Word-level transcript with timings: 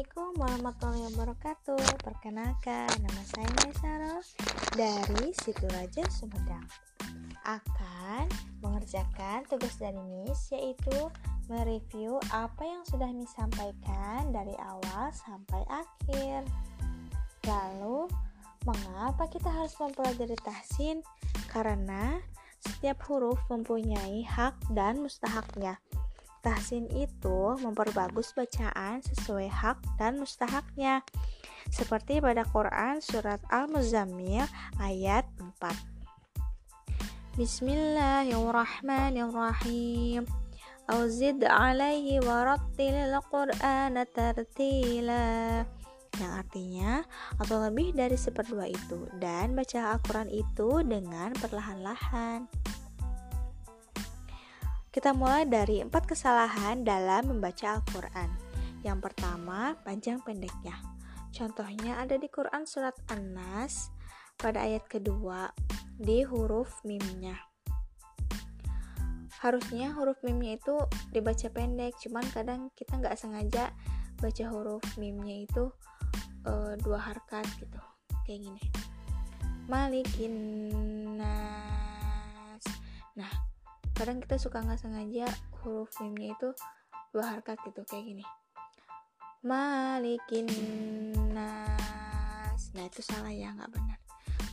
Assalamualaikum 0.00 0.40
warahmatullahi 0.40 1.04
wabarakatuh. 1.12 1.84
Perkenalkan, 2.00 2.88
nama 3.04 3.20
saya 3.20 3.44
Maisaro 3.60 4.16
Dari 4.72 5.28
Situ 5.36 5.68
Raja 5.68 6.08
Sumedang. 6.08 6.64
Akan 7.44 8.24
mengerjakan 8.64 9.44
tugas 9.44 9.76
dari 9.76 10.00
Miss 10.00 10.48
Yaitu 10.56 11.12
mereview 11.52 12.16
apa 12.32 12.64
yang 12.64 12.80
sudah 12.88 13.12
Miss 13.12 13.28
sampaikan 13.36 14.32
Dari 14.32 14.56
awal 14.56 15.12
sampai 15.12 15.68
akhir. 15.68 16.48
Lalu, 17.44 18.08
mengapa 18.64 19.28
kita 19.28 19.52
harus 19.52 19.76
mempelajari 19.76 20.40
tahsin? 20.40 21.04
Karena 21.52 22.16
setiap 22.64 23.04
huruf 23.04 23.36
mempunyai 23.52 24.24
hak 24.24 24.64
dan 24.72 25.04
mustahaknya 25.04 25.76
Tahsin 26.40 26.88
itu 26.96 27.60
memperbagus 27.60 28.32
bacaan 28.32 29.04
sesuai 29.04 29.52
hak 29.52 30.00
dan 30.00 30.16
mustahaknya. 30.16 31.04
Seperti 31.68 32.24
pada 32.24 32.48
Quran 32.48 33.04
surat 33.04 33.44
Al-Muzammil 33.52 34.48
ayat 34.80 35.28
4. 35.36 37.36
Bismillahirrahmanirrahim. 37.36 40.24
Auzid 40.88 41.44
alaihi 41.44 42.24
warattilil 42.24 43.20
Qur'ana 43.28 44.08
tartila 44.08 45.68
yang 46.18 46.32
artinya 46.36 46.92
atau 47.38 47.62
lebih 47.68 47.94
dari 47.94 48.16
seperdua 48.16 48.66
itu 48.66 49.06
dan 49.20 49.52
baca 49.52 49.94
Al-Quran 49.94 50.28
itu 50.32 50.82
dengan 50.88 51.36
perlahan-lahan. 51.36 52.48
Kita 54.90 55.14
mulai 55.14 55.46
dari 55.46 55.78
empat 55.78 56.02
kesalahan 56.02 56.82
dalam 56.82 57.30
membaca 57.30 57.78
Al-Quran. 57.78 58.26
Yang 58.82 58.98
pertama, 59.06 59.78
panjang 59.86 60.18
pendeknya. 60.18 60.74
Contohnya 61.30 62.02
ada 62.02 62.18
di 62.18 62.26
Quran 62.26 62.66
Surat 62.66 62.98
An-Nas 63.06 63.94
pada 64.34 64.66
ayat 64.66 64.90
kedua 64.90 65.54
di 65.94 66.26
huruf 66.26 66.82
mimnya. 66.82 67.38
Harusnya 69.38 69.94
huruf 69.94 70.18
mimnya 70.26 70.58
itu 70.58 70.74
dibaca 71.14 71.46
pendek, 71.54 71.94
cuman 72.02 72.26
kadang 72.34 72.74
kita 72.74 72.98
nggak 72.98 73.14
sengaja 73.14 73.70
baca 74.18 74.44
huruf 74.50 74.82
mimnya 74.98 75.46
itu 75.46 75.70
uh, 76.50 76.74
dua 76.82 76.98
harkat 76.98 77.46
gitu, 77.62 77.80
kayak 78.26 78.42
gini. 78.42 78.62
Malikin 79.70 80.34
nas. 81.14 82.64
Nah, 83.14 83.49
kadang 84.00 84.16
kita 84.16 84.40
suka 84.40 84.64
nggak 84.64 84.80
sengaja 84.80 85.28
huruf 85.60 85.92
mimnya 86.00 86.32
itu 86.32 86.56
dua 87.12 87.36
harkat 87.36 87.60
gitu 87.68 87.84
kayak 87.84 88.08
gini. 88.08 88.24
Malikin 89.44 90.48
nas. 91.36 92.72
Nah 92.72 92.88
itu 92.88 93.04
salah 93.04 93.28
ya 93.28 93.52
nggak 93.52 93.68
benar. 93.68 94.00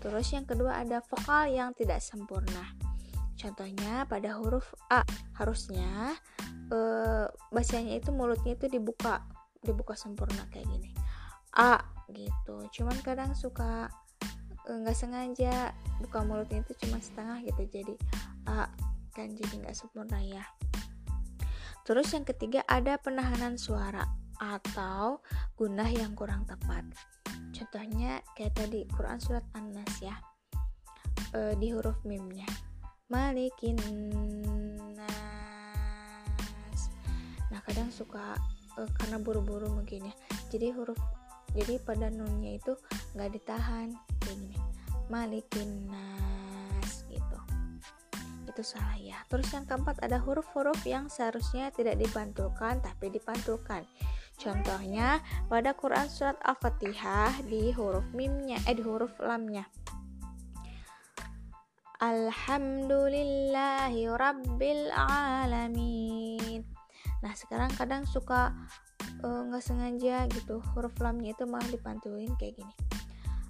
Terus 0.03 0.27
yang 0.35 0.43
kedua 0.43 0.83
ada 0.83 0.99
vokal 0.99 1.47
yang 1.47 1.71
tidak 1.79 2.03
sempurna. 2.03 2.75
Contohnya 3.39 4.03
pada 4.03 4.35
huruf 4.35 4.67
a 4.91 5.07
harusnya 5.39 6.19
e, 6.67 6.79
bacanya 7.47 8.03
itu 8.03 8.11
mulutnya 8.11 8.51
itu 8.51 8.67
dibuka 8.67 9.23
dibuka 9.63 9.95
sempurna 9.95 10.43
kayak 10.51 10.67
gini. 10.67 10.91
A 11.55 11.79
gitu. 12.11 12.67
Cuman 12.75 12.99
kadang 12.99 13.31
suka 13.31 13.87
eh, 14.67 14.75
nggak 14.75 14.91
sengaja 14.91 15.71
buka 16.03 16.19
mulutnya 16.27 16.67
itu 16.67 16.75
cuma 16.83 16.99
setengah 16.99 17.47
gitu. 17.47 17.63
Jadi 17.71 17.95
a 18.43 18.67
kan 19.17 19.33
jadi 19.33 19.65
nggak 19.65 19.73
sempurna 19.73 20.21
ya. 20.21 20.45
Terus 21.81 22.13
yang 22.13 22.21
ketiga 22.21 22.61
ada 22.69 23.01
penahanan 23.01 23.57
suara 23.57 24.05
atau 24.37 25.25
gunah 25.57 25.89
yang 25.89 26.13
kurang 26.13 26.45
tepat. 26.45 26.85
Contohnya 27.49 28.21
kayak 28.37 28.53
tadi 28.53 28.85
Quran 28.93 29.17
surat 29.17 29.41
An-Nas 29.57 29.97
ya. 30.05 30.13
E, 31.33 31.57
di 31.57 31.73
huruf 31.73 31.97
mimnya. 32.05 32.45
Malikin 33.09 33.79
nas 34.93 35.17
nah 37.47 37.63
kadang 37.63 37.87
suka 37.89 38.35
e, 38.77 38.85
karena 39.01 39.17
buru-buru 39.17 39.73
mungkin 39.73 40.13
ya. 40.13 40.15
Jadi 40.53 40.69
huruf 40.77 40.99
jadi 41.57 41.81
pada 41.81 42.13
nunnya 42.13 42.61
itu 42.61 42.77
nggak 43.17 43.33
ditahan. 43.33 43.97
Kayak 44.21 44.37
gini. 44.37 44.59
Malikin 45.09 45.89
nas 45.89 46.26
itu 48.57 48.73
salah 48.73 48.97
ya. 48.97 49.21
Terus 49.29 49.53
yang 49.53 49.69
keempat 49.69 50.01
ada 50.01 50.17
huruf-huruf 50.17 50.81
yang 50.81 51.13
seharusnya 51.13 51.69
tidak 51.69 52.01
dipantulkan 52.01 52.81
tapi 52.81 53.13
dipantulkan. 53.13 53.85
Contohnya 54.41 55.21
pada 55.45 55.77
Quran 55.77 56.09
surat 56.09 56.41
Al-Fatihah 56.41 57.45
di 57.45 57.69
huruf 57.77 58.09
mimnya, 58.17 58.57
eh 58.65 58.73
di 58.73 58.81
huruf 58.81 59.13
lamnya. 59.21 59.69
Alhamdulillahi 61.97 64.05
Rabbil 64.05 64.93
Alamin 64.93 66.61
Nah 67.25 67.33
sekarang 67.33 67.73
kadang 67.73 68.05
suka 68.05 68.53
eh, 69.21 69.41
nggak 69.49 69.65
sengaja 69.65 70.29
gitu 70.29 70.61
huruf 70.73 70.93
lamnya 71.01 71.33
itu 71.33 71.45
malah 71.49 71.65
dipantulin 71.73 72.29
kayak 72.37 72.61
gini 72.61 72.73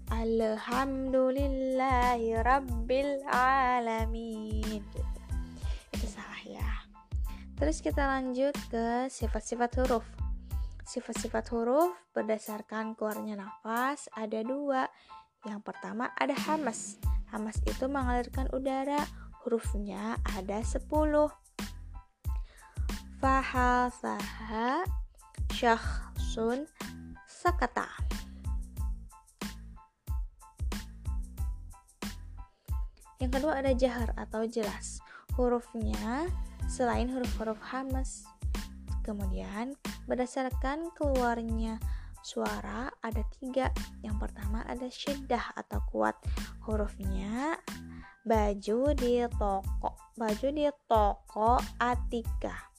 Alhamdulillahi 0.07 2.39
Rabbil 2.39 3.27
Alamin. 3.27 4.63
Gitu. 4.63 5.03
Itu 5.91 6.07
salah 6.07 6.39
ya. 6.47 6.87
Terus 7.59 7.83
kita 7.83 8.07
lanjut 8.07 8.55
ke 8.71 9.11
sifat-sifat 9.11 9.83
huruf. 9.83 10.07
Sifat-sifat 10.87 11.51
huruf 11.51 11.91
berdasarkan 12.15 12.95
keluarnya 12.95 13.35
nafas 13.35 14.07
ada 14.15 14.39
dua. 14.47 14.87
Yang 15.43 15.59
pertama 15.67 16.15
ada 16.15 16.39
hamas. 16.47 17.03
Hamas 17.27 17.59
itu 17.67 17.91
mengalirkan 17.91 18.47
udara. 18.55 19.03
Hurufnya 19.43 20.15
ada 20.23 20.63
sepuluh. 20.63 21.27
Fahal 23.19 23.91
saha 23.91 24.87
Syahsun 25.51 26.63
Sakata 27.25 28.06
Yang 33.17 33.41
kedua 33.41 33.57
ada 33.57 33.73
jahar 33.73 34.13
atau 34.13 34.45
jelas. 34.45 35.01
Hurufnya 35.33 36.29
selain 36.69 37.09
huruf-huruf 37.09 37.57
hamas. 37.73 38.29
Kemudian 39.01 39.73
berdasarkan 40.05 40.93
keluarnya 40.93 41.81
suara 42.21 42.93
ada 43.01 43.23
tiga. 43.41 43.73
Yang 44.05 44.29
pertama 44.29 44.61
ada 44.69 44.85
syiddah 44.85 45.57
atau 45.57 45.81
kuat. 45.89 46.13
Hurufnya 46.61 47.57
baju 48.21 48.93
di 48.93 49.23
toko, 49.39 49.97
baju 50.13 50.47
di 50.53 50.67
toko 50.85 51.57
Atika. 51.81 52.69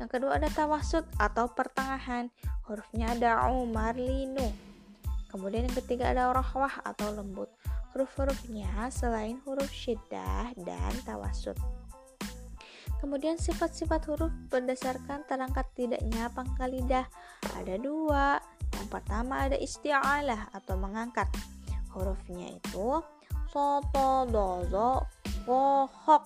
Yang 0.00 0.08
kedua 0.08 0.40
ada 0.40 0.48
tawasud 0.48 1.04
atau 1.20 1.52
pertengahan. 1.52 2.32
Hurufnya 2.64 3.12
ada 3.12 3.44
Umar 3.52 3.92
Linu. 3.92 4.48
Kemudian 5.28 5.68
yang 5.68 5.76
ketiga 5.84 6.14
ada 6.14 6.30
rohwah 6.32 6.80
atau 6.86 7.10
lembut 7.12 7.50
huruf-hurufnya 7.94 8.90
selain 8.90 9.38
huruf 9.46 9.70
syiddah 9.70 10.50
dan 10.58 10.92
tawasud. 11.06 11.54
Kemudian 12.98 13.38
sifat-sifat 13.38 14.10
huruf 14.10 14.34
berdasarkan 14.50 15.22
terangkat 15.30 15.62
tidaknya 15.78 16.26
pangkal 16.34 16.74
lidah 16.74 17.06
ada 17.54 17.78
dua. 17.78 18.42
Yang 18.74 18.88
pertama 18.90 19.46
ada 19.46 19.54
isti'alah 19.54 20.50
atau 20.50 20.74
mengangkat. 20.74 21.30
Hurufnya 21.94 22.58
itu 22.58 22.98
soto, 23.46 24.26
dozo, 24.26 25.06
wohok. 25.46 26.24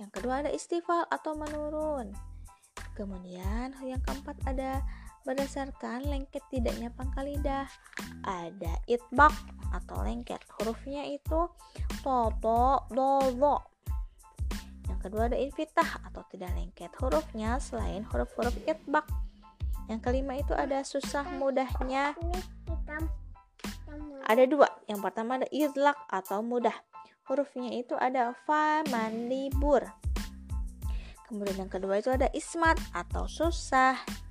Yang 0.00 0.10
kedua 0.16 0.40
ada 0.40 0.50
istifal 0.54 1.04
atau 1.12 1.36
menurun. 1.36 2.08
Kemudian 2.96 3.76
yang 3.84 4.00
keempat 4.00 4.38
ada 4.48 4.80
berdasarkan 5.24 6.04
lengket 6.06 6.44
tidaknya 6.52 6.92
pangkal 6.92 7.24
lidah. 7.24 7.66
Ada 8.24 8.80
itbak 8.86 9.32
atau 9.72 10.04
lengket. 10.04 10.40
Hurufnya 10.60 11.08
itu 11.08 11.48
toto, 12.04 12.84
dozo. 12.92 13.64
Yang 14.88 14.98
kedua 15.00 15.32
ada 15.32 15.38
infitah 15.40 15.90
atau 16.06 16.22
tidak 16.28 16.52
lengket. 16.54 16.92
Hurufnya 17.00 17.56
selain 17.58 18.04
huruf-huruf 18.08 18.54
itbak. 18.68 19.08
Yang 19.88 20.00
kelima 20.00 20.36
itu 20.36 20.52
ada 20.56 20.80
susah 20.84 21.24
mudahnya. 21.36 22.16
Ada 24.24 24.44
dua. 24.48 24.68
Yang 24.88 25.00
pertama 25.04 25.36
ada 25.40 25.48
izlak 25.52 25.96
atau 26.08 26.40
mudah. 26.40 26.76
Hurufnya 27.28 27.72
itu 27.72 27.96
ada 27.96 28.36
fa. 28.44 28.84
Kemudian 31.24 31.56
yang 31.56 31.72
kedua 31.72 32.00
itu 32.00 32.12
ada 32.12 32.28
ismat 32.36 32.76
atau 32.92 33.24
susah. 33.28 34.23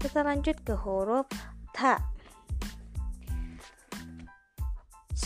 Kita 0.00 0.24
lanjut 0.24 0.56
ke 0.64 0.72
huruf 0.72 1.28
ta. 1.76 2.00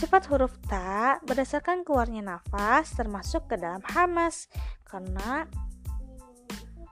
Sifat 0.03 0.27
huruf 0.27 0.51
ta 0.67 1.15
berdasarkan 1.23 1.87
keluarnya 1.87 2.19
nafas 2.19 2.91
termasuk 2.91 3.47
ke 3.47 3.55
dalam 3.55 3.79
hamas 3.87 4.51
karena 4.83 5.47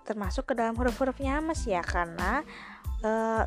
termasuk 0.08 0.48
ke 0.48 0.56
dalam 0.56 0.80
huruf-hurufnya 0.80 1.44
mas 1.44 1.68
ya 1.68 1.84
karena 1.84 2.40
uh, 3.04 3.44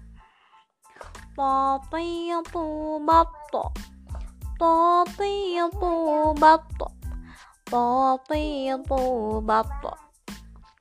Tatitu 1.38 2.98
batta 3.05 3.65
Tatitu 4.57 5.93
batta 6.34 6.89
Tatitu 7.69 9.03
batta 9.46 9.93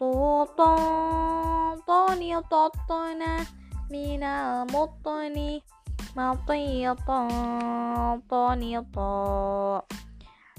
Tuton 0.00 1.76
Tani 1.84 2.30
tatana 2.48 3.44
Minal 3.92 4.64
mutani 4.72 5.60
Matitan 6.16 6.96
Tani 8.24 8.72
to 8.88 9.12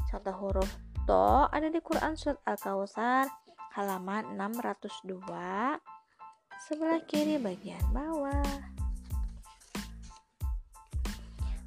Contoh 0.05 0.37
huruf 0.37 0.69
to 1.09 1.49
ada 1.49 1.73
di 1.73 1.81
Quran 1.81 2.13
surat 2.13 2.37
Al-Kawthar 2.45 3.25
halaman 3.73 4.37
602 4.37 5.17
sebelah 6.61 7.01
kiri 7.09 7.41
bagian 7.41 7.81
bawah. 7.89 8.45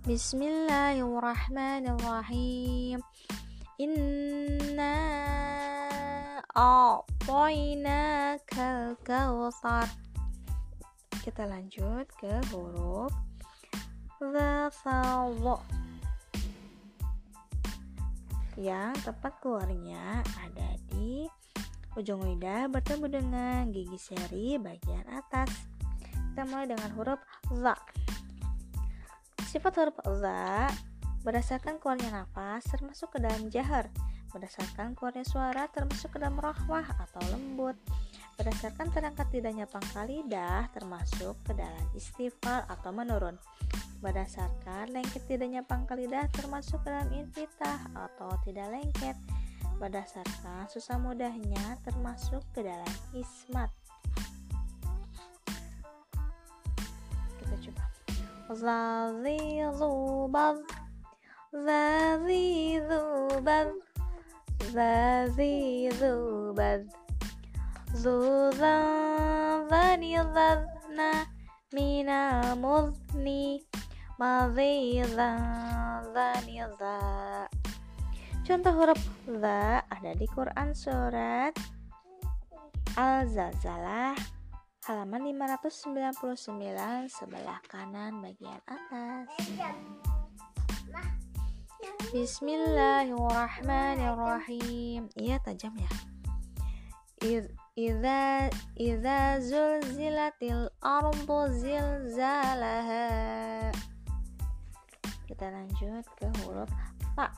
Bismillahirrahmanirrahim. 0.06 3.02
Inna 3.82 5.02
a'tainakal 6.54 8.94
kautsar. 9.02 9.90
Kita 11.26 11.42
lanjut 11.42 12.06
ke 12.22 12.38
huruf 12.54 13.29
Zafallah 14.20 15.64
yang 18.60 18.92
tepat 19.00 19.32
keluarnya 19.40 20.20
ada 20.44 20.76
di 20.92 21.24
Ujung 21.96 22.22
lidah 22.22 22.68
bertemu 22.70 23.06
dengan 23.10 23.66
gigi 23.74 23.98
seri 23.98 24.54
bagian 24.60 25.02
atas. 25.10 25.50
Kita 26.04 26.46
mulai 26.46 26.70
dengan 26.70 26.92
huruf 26.94 27.18
za. 27.50 27.74
Sifat 29.48 29.74
huruf 29.74 29.96
za 30.20 30.70
berdasarkan 31.24 31.80
keluarnya 31.80 32.12
nafas 32.12 32.68
termasuk 32.68 33.16
ke 33.16 33.18
dalam 33.24 33.48
jahar 33.48 33.88
berdasarkan 34.30 34.94
keluarnya 34.94 35.26
suara 35.26 35.66
termasuk 35.68 36.14
ke 36.14 36.18
dalam 36.22 36.38
rahwah 36.38 36.86
atau 37.02 37.20
lembut 37.34 37.74
berdasarkan 38.38 38.88
terangkat 38.94 39.26
tidaknya 39.28 39.66
pangkal 39.66 40.06
lidah 40.06 40.70
termasuk 40.70 41.34
ke 41.44 41.52
dalam 41.52 41.86
istifal 41.92 42.62
atau 42.70 42.94
menurun 42.94 43.36
berdasarkan 44.00 44.96
lengket 44.96 45.20
tidaknya 45.28 45.60
pangkal 45.60 46.00
lidah 46.00 46.24
termasuk 46.32 46.80
dalam 46.84 47.08
infitah 47.12 47.80
atau 47.92 48.32
tidak 48.44 48.68
lengket. 48.72 49.16
Berdasarkan 49.80 50.68
susah 50.68 51.00
mudahnya 51.00 51.80
termasuk 51.84 52.44
ke 52.52 52.62
dalam 52.64 52.94
ismat. 53.16 53.70
Kita 57.40 57.56
coba. 57.68 57.84
Zazilubal 58.50 60.66
Zazilubal 64.74 66.82
Zuzan 67.94 69.70
Zanilazna 69.70 71.30
Mina 71.70 72.58
Muzni 72.58 73.69
Mazizan 74.20 76.04
Zaniza 76.12 77.48
Contoh 78.44 78.76
huruf 78.76 79.00
za 79.24 79.80
ada 79.88 80.12
di 80.12 80.28
Quran 80.28 80.76
surat 80.76 81.56
Al-Zazalah 83.00 84.12
halaman 84.84 85.24
599 85.24 86.52
sebelah 87.08 87.64
kanan 87.64 88.20
bagian 88.20 88.60
atas. 88.68 89.32
Bismillahirrahmanirrahim. 92.12 95.08
Iya 95.16 95.40
tajam 95.40 95.72
ya. 95.80 95.88
Iza 97.72 98.52
iza 98.76 99.40
zulzilatil 99.40 100.68
ardu 100.84 101.40
zilzalaha. 101.56 103.08
Kita 105.30 105.46
lanjut 105.46 106.04
ke 106.18 106.26
huruf 106.42 106.66
ta. 107.14 107.30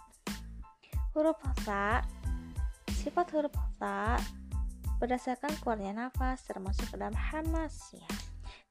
Huruf 1.13 1.37
ta 1.69 2.01
sifat 2.89 3.29
huruf 3.37 3.53
ta 3.77 4.17
berdasarkan 4.97 5.53
keluarnya 5.61 5.93
nafas 5.93 6.41
termasuk 6.49 6.89
ke 6.89 6.97
dalam 6.97 7.13
hamas 7.13 7.93
ya. 7.93 8.09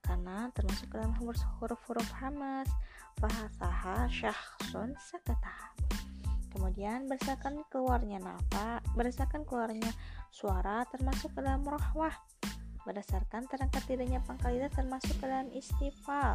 Karena 0.02 0.50
termasuk 0.58 0.90
ke 0.90 0.98
dalam 0.98 1.14
huruf-huruf 1.22 2.10
hamas. 2.18 2.66
Fahasaha 3.22 4.10
syahsun 4.10 4.98
sakata. 4.98 5.78
Kemudian 6.50 7.06
berdasarkan 7.06 7.62
keluarnya 7.70 8.18
nafas, 8.18 8.82
berdasarkan 8.98 9.46
keluarnya 9.46 9.94
suara 10.34 10.82
termasuk 10.90 11.30
ke 11.38 11.46
dalam 11.46 11.62
rohwah 11.62 12.18
berdasarkan 12.82 13.46
terangkat 13.46 13.84
tidaknya 13.86 14.18
pangkal 14.26 14.54
lidah 14.54 14.72
termasuk 14.74 15.14
ke 15.22 15.26
dalam 15.30 15.50
istifal 15.54 16.34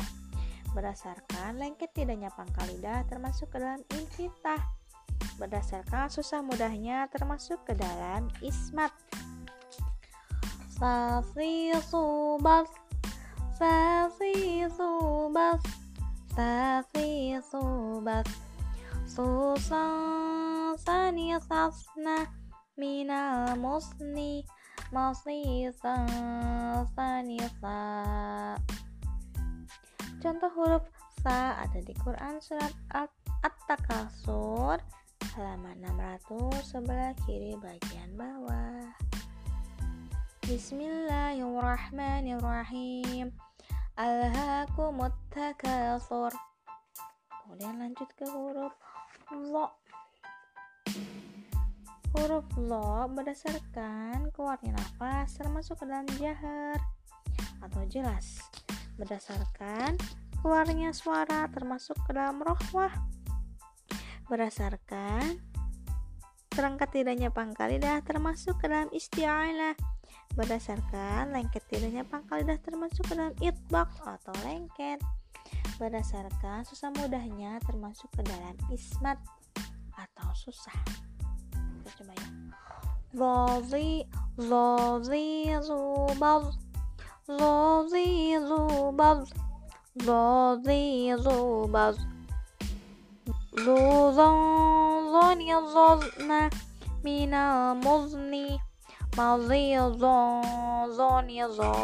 berdasarkan 0.76 1.56
lengket 1.56 1.88
tidaknya 1.96 2.28
pangkal 2.36 2.68
lidah 2.68 3.00
termasuk 3.08 3.48
ke 3.48 3.56
dalam 3.56 3.80
infitah 3.96 4.60
berdasarkan 5.40 6.12
susah 6.12 6.44
mudahnya 6.44 7.08
termasuk 7.08 7.60
ke 7.64 7.72
dalam 7.72 8.28
ismat. 8.44 8.92
Safi 10.76 11.72
subas 11.88 12.68
Safi 13.56 14.68
subas 14.68 15.64
Safi 16.36 17.40
subas 17.40 18.28
Susah 19.08 20.76
sani 20.76 21.32
sasna 21.40 22.28
minal 22.76 23.56
musni 23.56 24.44
masisa 24.92 26.04
sanisa 26.92 27.80
Contoh 30.26 30.50
huruf 30.58 30.82
sa 31.22 31.54
ada 31.54 31.78
di 31.78 31.94
Quran 32.02 32.42
surat 32.42 32.74
At-Takasur 33.46 34.74
halaman 35.38 35.78
600 35.86 36.66
sebelah 36.66 37.14
kiri 37.22 37.54
bagian 37.62 38.10
bawah. 38.18 38.90
Bismillahirrahmanirrahim. 40.42 43.30
Alhaakumut 43.94 45.14
takasur. 45.30 46.34
Kemudian 47.46 47.78
lanjut 47.78 48.10
ke 48.18 48.26
huruf 48.26 48.74
lo 49.30 49.78
huruf 52.18 52.50
lo 52.58 53.06
berdasarkan 53.14 54.34
keluarnya 54.34 54.74
nafas 54.74 55.38
termasuk 55.38 55.78
ke 55.78 55.86
dalam 55.86 56.10
jahar 56.18 56.82
atau 57.62 57.86
jelas 57.86 58.42
berdasarkan 58.96 59.96
keluarnya 60.40 60.92
suara 60.92 61.48
termasuk 61.52 61.96
ke 62.04 62.16
dalam 62.16 62.40
rohwah 62.40 62.92
berdasarkan 64.26 65.40
terangkat 66.50 66.88
tidaknya 66.88 67.28
pangkal 67.28 67.68
lidah 67.68 68.00
termasuk 68.02 68.56
ke 68.58 68.66
dalam 68.66 68.88
isti'alah 68.90 69.76
berdasarkan 70.36 71.32
lengket 71.32 71.64
tidaknya 71.68 72.04
pangkal 72.04 72.44
lidah 72.44 72.60
termasuk 72.60 73.04
ke 73.08 73.14
dalam 73.16 73.32
itbak 73.40 73.88
atau 74.04 74.34
lengket. 74.44 75.00
Berdasarkan 75.80 76.64
susah 76.64 76.92
mudahnya 76.92 77.60
termasuk 77.64 78.08
ke 78.12 78.22
dalam 78.24 78.56
ismat 78.72 79.20
atau 79.96 80.28
susah. 80.36 80.76
Kita 81.52 81.90
coba 82.02 82.12
ya. 82.16 82.28
Zazi 83.16 84.04
Zazi 84.36 85.28
Zubaz 85.64 86.65
Zazi 87.26 88.38
Zubaz 88.38 89.26
Zazi 89.98 91.10
Zubaz 91.18 91.98
Zuzan 93.50 94.38
Zani 95.10 95.50
Zazna 95.74 96.50
Mina 97.02 97.74
Muzni. 97.82 98.62
Zani 100.94 101.42
Za 101.50 101.74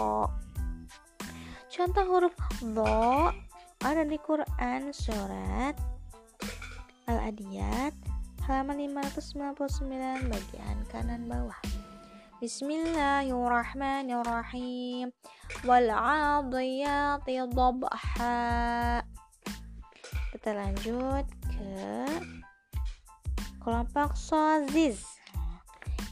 Contoh 1.75 2.06
huruf 2.06 2.38
Za 2.62 3.34
ada 3.82 4.06
di 4.06 4.22
Quran 4.22 4.94
surat 4.94 5.75
Al-Adiyat 7.11 7.99
halaman 8.46 8.78
599 8.94 10.30
bagian 10.30 10.78
kanan 10.87 11.26
bawah. 11.26 11.82
Bismillahirrahmanirrahim. 12.42 15.14
Wal 15.62 15.94
'adiyati 15.94 17.38
dhabha. 17.38 18.99
Kita 20.34 20.50
lanjut 20.50 21.22
ke 21.46 22.02
kelompok 23.62 24.18
soziz 24.18 25.06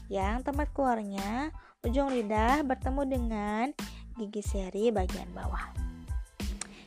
yang 0.07 0.39
tempat 0.39 0.71
keluarnya 0.71 1.51
ujung 1.83 2.15
lidah 2.15 2.63
bertemu 2.63 3.01
dengan 3.11 3.67
gigi 4.15 4.39
seri 4.39 4.87
bagian 4.87 5.27
bawah. 5.35 5.67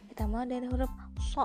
Kita 0.08 0.24
mulai 0.24 0.56
dari 0.56 0.72
huruf 0.72 0.88
so 1.20 1.44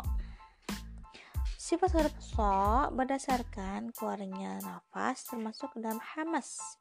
Sifat 1.59 1.99
huruf 1.99 2.15
so 2.23 2.95
berdasarkan 2.95 3.91
keluarnya 3.91 4.63
nafas 4.63 5.27
termasuk 5.27 5.75
dalam 5.75 5.99
hamas. 5.99 6.79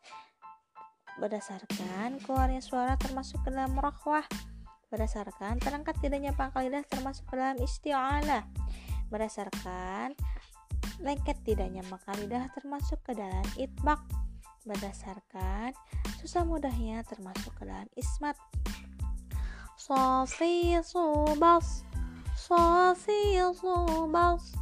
Berdasarkan 1.18 2.22
keluarnya 2.22 2.62
suara 2.62 2.94
termasuk 2.94 3.42
ke 3.42 3.50
dalam 3.50 3.74
rohwah. 3.74 4.22
Berdasarkan 4.88 5.60
terangkat 5.60 5.98
tidaknya 6.00 6.32
pangkal 6.32 6.64
lidah 6.64 6.86
termasuk 6.86 7.26
ke 7.28 7.34
dalam 7.36 7.58
isti'alah. 7.58 8.46
Berdasarkan 9.10 10.14
lengket 11.02 11.38
tidaknya 11.42 11.82
maka 11.90 12.14
lidah 12.16 12.46
termasuk 12.54 13.02
ke 13.02 13.12
dalam 13.18 13.44
itbak. 13.58 13.98
Berdasarkan 14.62 15.74
susah 16.22 16.46
mudahnya 16.46 17.02
termasuk 17.04 17.50
ke 17.58 17.66
dalam 17.66 17.90
ismat. 17.98 18.38
Sofi 19.78 20.74
subas 20.82 21.86
Sofi 22.34 23.38
subas 23.54 24.52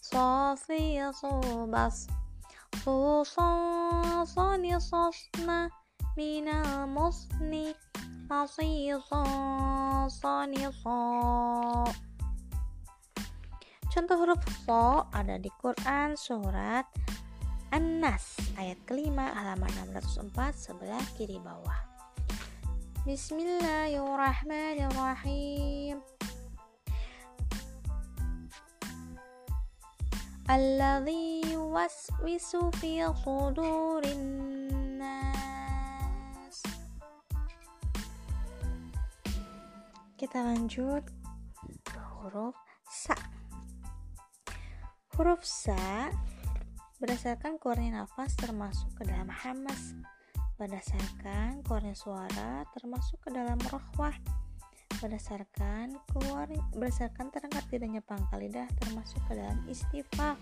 Sofi 0.00 0.98
sobas 1.12 2.08
Suson 2.82 4.64
Musni 6.12 7.72
Masison 8.28 10.04
soni 10.12 10.68
so 10.68 11.88
Contoh 13.92 14.16
huruf 14.20 14.40
so 14.64 15.04
ada 15.12 15.36
di 15.40 15.48
Quran 15.56 16.16
surat 16.16 16.86
An-Nas 17.72 18.36
ayat 18.60 18.76
kelima 18.84 19.32
halaman 19.32 19.72
604 19.96 20.52
sebelah 20.52 21.00
kiri 21.16 21.40
bawah. 21.40 21.80
Bismillahirrahmanirrahim. 23.08 26.04
alladhi 30.52 31.40
yuwaswisu 31.52 32.60
fi 32.76 33.00
sudurin 33.24 34.24
nas 34.98 35.51
kita 40.22 40.38
lanjut. 40.38 41.02
Huruf 42.22 42.54
sa. 42.86 43.18
Huruf 45.18 45.42
sa 45.42 46.14
berdasarkan 47.02 47.58
keluarnya 47.58 48.06
nafas 48.06 48.38
termasuk 48.38 48.86
ke 48.94 49.02
dalam 49.02 49.26
hamas. 49.26 49.98
Berdasarkan 50.62 51.66
keluarnya 51.66 51.98
suara 51.98 52.62
termasuk 52.70 53.18
ke 53.18 53.34
dalam 53.34 53.58
rohwah. 53.66 54.14
Berdasarkan 55.02 55.98
keluar 56.14 56.46
berdasarkan 56.70 57.34
terangkat 57.34 57.66
tidaknya 57.66 57.98
pangkal 58.06 58.38
lidah 58.38 58.70
termasuk 58.78 59.18
ke 59.26 59.34
dalam 59.34 59.58
istifa 59.66 60.38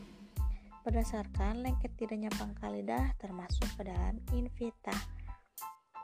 berdasarkan 0.84 1.60
lengket 1.60 1.92
tidaknya 1.96 2.32
pangkal 2.37 2.72
lidah 2.72 3.12
termasuk 3.20 3.68
ke 3.76 3.84
dalam 3.84 4.16
invitah 4.32 4.96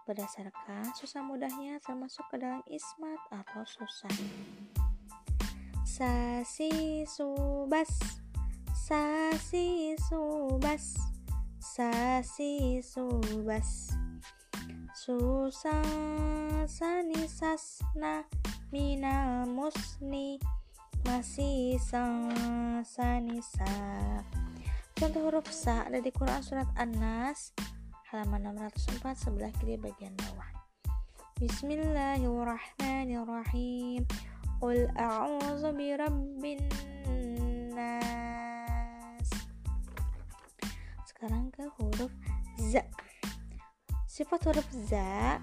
berdasarkan 0.07 0.95
susah 0.95 1.21
mudahnya 1.27 1.83
termasuk 1.83 2.23
ke 2.31 2.39
dalam 2.39 2.63
ismat 2.71 3.19
atau 3.35 3.67
susah. 3.67 4.15
Sasi 5.83 7.03
subas 7.05 7.91
sasi 8.71 9.99
subas 10.07 10.95
sasi 11.59 12.79
subas. 12.81 13.93
Susah 14.95 15.85
sani 16.71 17.27
sasna 17.27 18.23
minal 18.71 19.47
musni 19.47 20.39
masih 21.07 21.79
sang 21.79 22.35
sanisa 22.83 23.71
contoh 24.99 25.31
huruf 25.31 25.47
sa 25.55 25.87
ada 25.87 26.03
di 26.03 26.11
Quran 26.11 26.43
surat 26.43 26.67
An-Nas 26.75 27.55
halaman 28.15 28.55
604 28.55 29.19
sebelah 29.19 29.51
kiri 29.59 29.75
bagian 29.75 30.15
bawah. 30.15 30.47
Bismillahirrahmanirrahim. 31.43 34.07
Qul 34.63 34.87
a'udzu 34.95 35.75
birabbin 35.75 36.63
nas. 37.75 39.27
Sekarang 41.03 41.51
ke 41.51 41.67
huruf 41.83 42.15
za 42.63 42.87
Sifat 44.07 44.55
huruf 44.55 44.71
za 44.87 45.43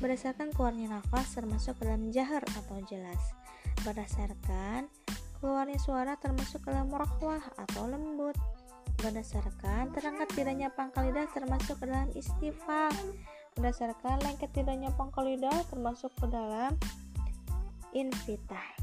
berdasarkan 0.00 0.48
keluarnya 0.56 0.96
nafas 0.96 1.36
termasuk 1.36 1.76
dalam 1.84 2.08
jahar 2.08 2.40
atau 2.56 2.80
jelas. 2.88 3.20
Berdasarkan 3.84 4.88
keluarnya 5.44 5.76
suara 5.76 6.16
termasuk 6.16 6.64
dalam 6.64 6.88
rohwah 6.88 7.44
atau 7.60 7.84
lembut 7.84 8.32
berdasarkan 8.98 9.94
terangkat 9.94 10.28
tidaknya 10.34 10.68
pangkal 10.74 11.06
lidah 11.06 11.30
termasuk 11.30 11.78
ke 11.78 11.86
dalam 11.86 12.10
istifah 12.18 12.90
berdasarkan 13.54 14.18
lengket 14.26 14.50
tidaknya 14.54 14.90
pangkal 14.94 15.26
lidah 15.26 15.54
termasuk 15.70 16.10
ke 16.18 16.26
dalam 16.26 16.74
invitah 17.94 18.78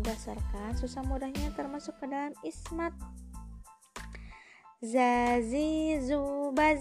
berdasarkan 0.00 0.72
susah 0.80 1.04
mudahnya 1.04 1.52
termasuk 1.52 1.92
ke 2.00 2.08
dalam 2.08 2.32
ismat. 2.40 2.96
Zazi 4.80 6.00
zubaz 6.00 6.80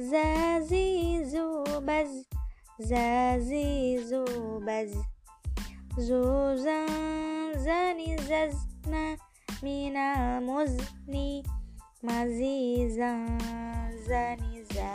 zazi 0.00 1.20
zuzan 5.98 6.88
zani 7.58 8.16
zazna 8.24 9.18
mina 9.60 10.40
muzni 10.40 11.44
mazizan 12.02 13.38
zaniza. 14.06 14.94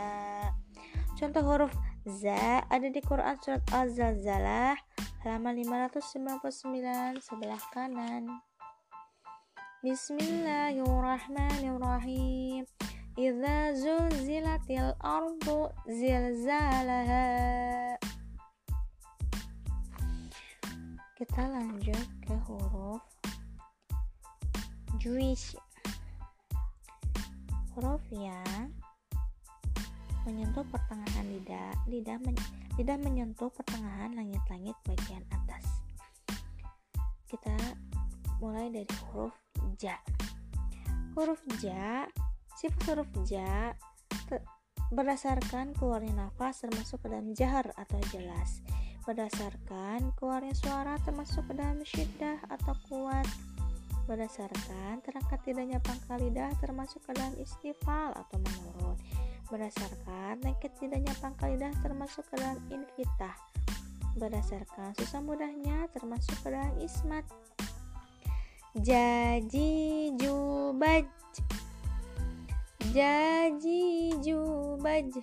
Contoh 1.20 1.44
huruf 1.44 1.72
za 2.08 2.64
ada 2.72 2.88
di 2.88 3.00
Quran 3.04 3.36
surat 3.44 3.60
Az-Zalzalah 3.72 4.76
halaman 5.20 5.56
599 5.60 7.20
sebelah 7.20 7.60
kanan. 7.76 8.40
Bismillahirrahmanirrahim. 9.84 12.64
Idza 13.20 13.76
zulzilatil 13.76 14.96
ardu 15.04 15.68
zilzalaha. 15.84 17.28
Kita 21.20 21.52
lanjut 21.52 22.08
ke 22.24 22.32
huruf 22.48 23.04
Jewish 24.98 25.54
Huruf 27.74 28.02
yang 28.14 28.70
menyentuh 30.24 30.64
pertengahan 30.72 31.26
lidah 31.28 31.74
lidah 31.84 32.16
men, 32.22 32.32
lidah 32.80 32.96
menyentuh 32.96 33.52
pertengahan 33.52 34.16
langit-langit 34.16 34.72
bagian 34.88 35.20
atas 35.28 35.68
kita 37.28 37.52
mulai 38.40 38.72
dari 38.72 38.88
huruf 39.12 39.36
ja 39.76 40.00
huruf 41.12 41.44
ja 41.60 42.08
Sifat 42.54 42.86
huruf 42.86 43.10
ja 43.26 43.74
berdasarkan 44.94 45.74
keluarnya 45.74 46.14
nafas 46.14 46.62
termasuk 46.62 47.02
ke 47.02 47.10
dalam 47.10 47.34
jahar 47.34 47.66
atau 47.74 47.98
jelas. 48.14 48.62
Berdasarkan 49.02 50.14
keluarnya 50.14 50.54
suara 50.54 50.94
termasuk 51.02 51.42
ke 51.50 51.54
dalam 51.58 51.82
syiddah 51.82 52.38
atau 52.46 52.78
kuat. 52.86 53.26
Berdasarkan 54.04 55.00
terangkat 55.00 55.40
tidaknya 55.48 55.80
pangkal 55.80 56.20
lidah 56.20 56.52
termasuk 56.60 57.00
ke 57.08 57.16
dalam 57.16 57.32
istifal 57.40 58.12
atau 58.12 58.36
menurun. 58.36 59.00
Berdasarkan 59.48 60.44
lengket 60.44 60.76
tidaknya 60.76 61.12
pangkal 61.24 61.56
lidah 61.56 61.72
termasuk 61.80 62.24
ke 62.28 62.36
dalam 62.36 62.60
invitah. 62.68 63.32
Berdasarkan 64.20 64.92
susah 65.00 65.24
mudahnya 65.24 65.88
termasuk 65.96 66.36
ke 66.44 66.52
dalam 66.52 66.76
ismat. 66.84 67.24
Jaji 68.74 70.10
jubaj 70.18 71.06
Jaji 72.90 74.12
jubaj 74.18 75.14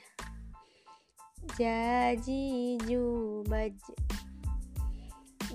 Jaji 1.60 2.80
jubaj 2.88 3.76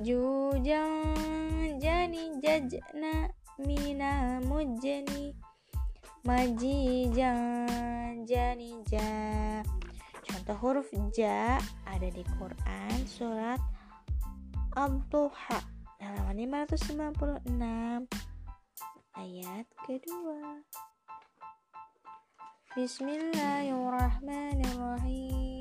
Jujang 0.05 1.81
jani 1.81 2.37
jajna 2.43 3.33
mina 3.59 4.41
mujani 4.45 5.35
Maji 6.25 7.09
jan 7.17 8.27
jani 8.29 8.77
ja 8.93 9.63
Contoh 10.27 10.59
huruf 10.61 10.93
ja 11.17 11.57
ada 11.89 12.09
di 12.13 12.21
Quran 12.37 12.99
surat 13.09 13.61
Al-Duha 14.77 15.65
halaman 15.97 16.69
596 16.69 18.05
ayat 19.17 19.65
kedua. 19.89 20.61
Bismillahirrahmanirrahim. 22.77 25.56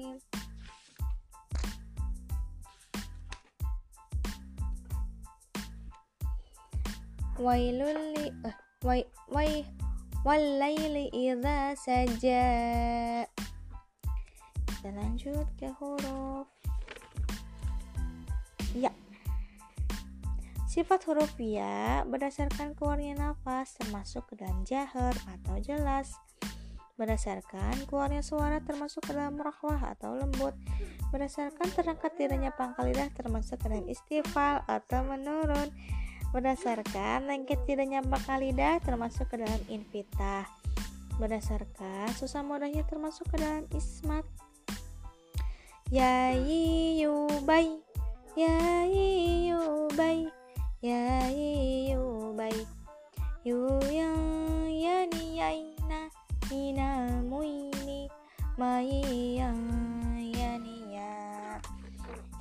Wailul 7.36 8.16
li 8.16 8.28
uh, 8.48 8.56
wai 8.88 9.04
wai 9.28 9.68
walaili 10.24 11.12
idza 11.12 11.76
saja. 11.76 12.48
Kita 14.64 14.90
lanjut 14.96 15.44
ke 15.60 15.68
huruf 15.76 16.48
ya. 18.72 18.92
Sifat 20.64 21.04
huruf 21.12 21.36
ya 21.40 22.08
berdasarkan 22.08 22.76
keluarnya 22.76 23.20
nafas 23.20 23.76
termasuk 23.80 24.32
ke 24.32 24.40
dalam 24.40 24.64
jahar 24.64 25.16
atau 25.28 25.60
jelas 25.60 26.16
berdasarkan 26.96 27.76
keluarnya 27.92 28.24
suara 28.24 28.64
termasuk 28.64 29.04
ke 29.04 29.12
dalam 29.12 29.36
rahwah 29.36 29.92
atau 29.92 30.16
lembut 30.16 30.56
berdasarkan 31.12 31.68
terangkat 31.76 32.16
tidaknya 32.16 32.56
pangkal 32.56 32.88
lidah 32.88 33.12
termasuk 33.12 33.60
ke 33.60 33.68
dalam 33.68 33.84
istifal 33.92 34.64
atau 34.64 35.04
menurun 35.04 35.68
berdasarkan 36.36 37.32
lengket 37.32 37.64
tidaknya 37.64 38.04
pangkal 38.04 38.44
lidah 38.44 38.84
termasuk 38.84 39.32
ke 39.32 39.40
dalam 39.40 39.64
invitah 39.72 40.44
berdasarkan 41.16 42.12
susah 42.12 42.44
mudahnya 42.44 42.84
termasuk 42.84 43.24
ke 43.32 43.40
dalam 43.40 43.64
ismat. 43.72 44.28
Ya 45.88 46.36
yubay 46.36 47.80
ya 48.36 48.84
yubay 48.84 50.28
ya 50.84 51.32
yubay 51.32 52.58
yu 53.48 53.80
yang 53.88 54.68
yani 54.68 55.40
yaina 55.40 56.12
minal 56.52 57.24
muini 57.24 58.12
maiyang 58.60 59.56
yaniya 59.56 59.85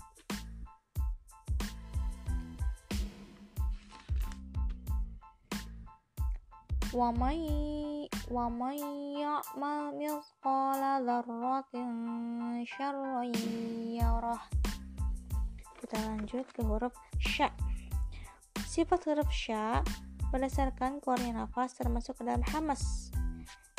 Wa 6.96 7.12
may 7.12 8.05
ومن 8.31 8.77
يعمل 9.19 9.83
مثقال 9.99 10.83
ذرة 11.07 11.73
شرا 12.65 13.23
يره 13.99 14.41
kita 15.81 15.97
lanjut 16.07 16.47
ke 16.55 16.63
huruf 16.63 16.95
sya 17.19 17.51
sifat 18.69 19.01
huruf 19.11 19.27
sya 19.33 19.83
berdasarkan 20.31 21.03
keluarnya 21.03 21.43
nafas 21.43 21.75
termasuk 21.75 22.21
ke 22.21 22.23
dalam 22.23 22.45
hamas 22.55 23.11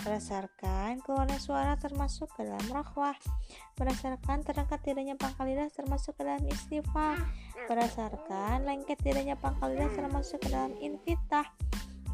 berdasarkan 0.01 0.99
keluarnya 1.05 1.37
suara 1.37 1.77
termasuk 1.77 2.27
ke 2.33 2.43
dalam 2.43 2.67
rahwah 2.73 3.15
berdasarkan 3.77 4.41
terangkat 4.41 4.81
tidaknya 4.81 5.15
pangkal 5.15 5.45
lidah 5.45 5.69
termasuk 5.69 6.17
ke 6.17 6.25
dalam 6.25 6.43
istifah 6.49 7.15
berdasarkan 7.69 8.65
lengket 8.65 8.97
tidaknya 8.99 9.37
pangkal 9.37 9.69
lidah 9.71 9.93
termasuk 9.93 10.41
ke 10.41 10.49
dalam 10.49 10.73
infitah 10.81 11.45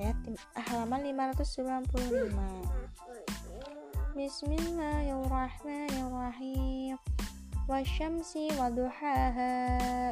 ayat 0.00 0.16
halaman 0.72 1.12
595 1.12 2.32
Bismillahirrahmanirrahim. 4.16 6.96
Wasyamsi 7.68 8.48
waduhaha. 8.56 10.08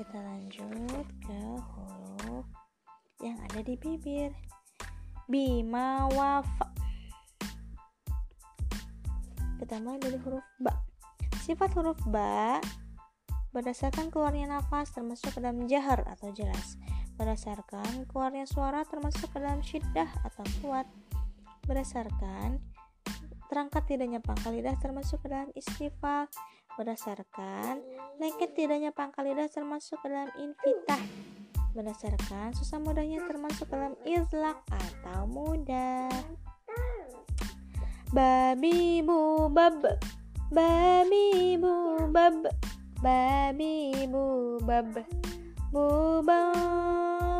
Kita 0.00 0.16
lanjut 0.16 1.04
ke 1.28 1.40
huruf 1.60 2.48
yang 3.20 3.36
ada 3.36 3.60
di 3.60 3.76
bibir. 3.76 4.32
Bima 5.28 6.08
wafa. 6.16 6.72
Pertama 9.60 10.00
dari 10.00 10.16
huruf 10.24 10.48
ba. 10.56 10.72
Sifat 11.44 11.76
huruf 11.76 12.00
ba 12.08 12.64
berdasarkan 13.52 14.08
keluarnya 14.08 14.48
nafas 14.48 14.88
termasuk 14.92 15.36
dalam 15.36 15.68
jahar 15.68 16.04
atau 16.04 16.32
jelas 16.32 16.76
berdasarkan 17.18 18.06
keluarnya 18.06 18.46
suara 18.46 18.86
termasuk 18.86 19.28
ke 19.34 19.42
dalam 19.42 19.60
syiddah 19.60 20.06
atau 20.22 20.46
kuat. 20.62 20.86
Berdasarkan 21.66 22.62
terangkat 23.50 23.84
tidaknya 23.90 24.22
pangkal 24.22 24.54
lidah 24.54 24.78
termasuk 24.78 25.20
ke 25.24 25.28
dalam 25.28 25.50
istifal 25.58 26.30
berdasarkan 26.78 27.82
lengket 28.22 28.54
tidaknya 28.54 28.94
pangkal 28.94 29.26
lidah 29.26 29.50
termasuk 29.50 29.98
ke 29.98 30.06
dalam 30.06 30.30
infitah. 30.38 31.02
Berdasarkan 31.74 32.54
susah 32.54 32.78
mudahnya 32.78 33.18
termasuk 33.26 33.66
ke 33.66 33.74
dalam 33.74 33.98
izlak 34.06 34.62
atau 34.70 35.26
mudah. 35.26 36.08
Babi 38.14 39.04
bu 39.04 39.52
bab 39.52 39.84
babi 40.48 41.60
bu 41.60 42.08
bab 42.08 42.40
babi 43.04 43.92
bu 44.08 44.56
bab 44.64 45.04
buba 45.68 46.52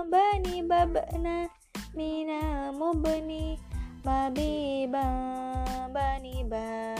bani 0.04 0.60
babna 0.60 1.48
mina 1.96 2.68
mubni 2.76 3.56
mabiba 4.04 5.06
bani 5.88 6.44
ba. 6.44 6.94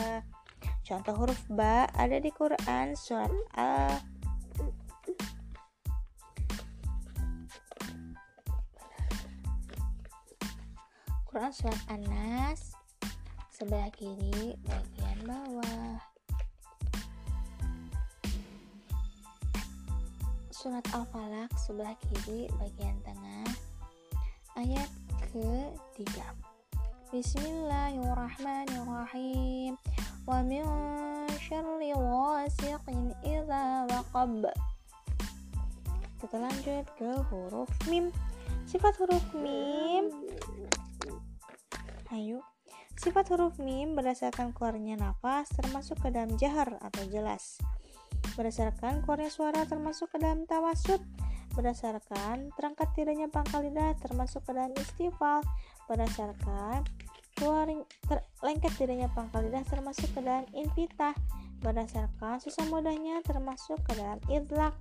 Contoh 0.81 1.13
huruf 1.13 1.41
ba 1.53 1.85
ada 1.93 2.17
di 2.17 2.33
Quran 2.33 2.97
surat 2.97 3.29
al 3.53 4.01
Quran 11.29 11.53
surat 11.53 11.77
Anas 11.93 12.73
sebelah 13.53 13.93
kiri 13.93 14.57
bagian 14.65 15.19
bawah 15.29 16.18
surat 20.59 20.83
Al-Falaq 20.91 21.47
sebelah 21.55 21.95
kiri 22.03 22.51
bagian 22.59 22.99
tengah. 23.07 23.47
Ayat 24.59 24.91
ke-3 25.31 26.19
Bismillahirrahmanirrahim. 27.15 29.79
Wa 30.27 30.43
min 30.43 30.67
syarri 31.39 31.95
wasiqin 31.95 33.15
idza 33.23 33.87
waqab. 33.87 34.51
Kita 36.19 36.35
lanjut 36.35 36.91
ke 36.99 37.07
huruf 37.31 37.71
mim. 37.87 38.11
Sifat 38.67 38.99
huruf 38.99 39.23
mim. 39.31 40.11
Ayo. 42.11 42.43
Sifat 42.99 43.31
huruf 43.31 43.55
mim 43.63 43.95
berdasarkan 43.95 44.51
keluarnya 44.51 44.99
nafas 44.99 45.47
termasuk 45.55 46.03
ke 46.03 46.11
dalam 46.11 46.35
jahar 46.35 46.75
atau 46.83 47.07
jelas 47.07 47.63
berdasarkan 48.35 49.05
keluarnya 49.05 49.31
suara 49.31 49.61
termasuk 49.65 50.11
ke 50.11 50.17
dalam 50.21 50.45
tawasud 50.45 51.01
berdasarkan 51.53 52.53
terangkat 52.53 52.89
tidaknya 52.93 53.27
pangkal 53.27 53.65
lidah 53.65 53.97
termasuk 53.97 54.45
ke 54.45 54.51
dalam 54.53 54.73
istifal 54.77 55.41
berdasarkan 55.89 56.85
keluar 57.39 57.65
ter, 58.05 58.19
lengket 58.43 58.73
tidaknya 58.75 59.07
pangkal 59.15 59.41
lidah 59.41 59.63
termasuk 59.65 60.11
ke 60.11 60.19
dalam 60.19 60.45
infitah 60.51 61.15
berdasarkan 61.59 62.39
susah 62.39 62.65
mudahnya 62.71 63.19
termasuk 63.23 63.79
ke 63.83 63.91
dalam 63.99 64.19
idlak. 64.31 64.75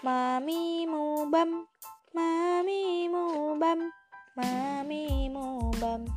Mami 0.00 0.88
mubam 0.88 1.68
mami 2.16 3.08
mubam 3.12 3.92
mami 4.36 5.28
mubam. 5.28 6.08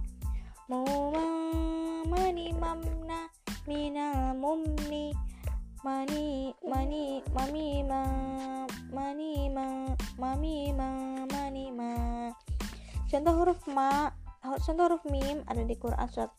Mubam 0.71 2.07
mani 2.07 2.55
mamna 2.55 3.27
minal 3.67 4.31
mumni 4.39 5.11
mani 5.83 6.55
mani 6.63 7.19
mami 7.35 7.83
ma 7.83 8.01
mani 8.95 9.51
ma 9.51 9.91
mami 10.15 10.71
ma 10.71 10.89
mani 11.27 11.75
ma. 11.75 11.91
Contoh 13.11 13.35
huruf 13.35 13.59
ma 13.67 14.07
contoh 14.39 14.87
huruf 14.87 15.03
mim 15.11 15.43
ada 15.43 15.59
di 15.67 15.75
Quran 15.75 16.07
surat 16.07 16.31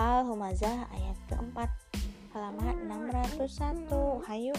Al-Humazah 0.00 0.88
ayat 0.96 1.18
keempat. 1.28 1.68
Halaman 2.32 2.88
601 3.36 4.24
hayu. 4.32 4.56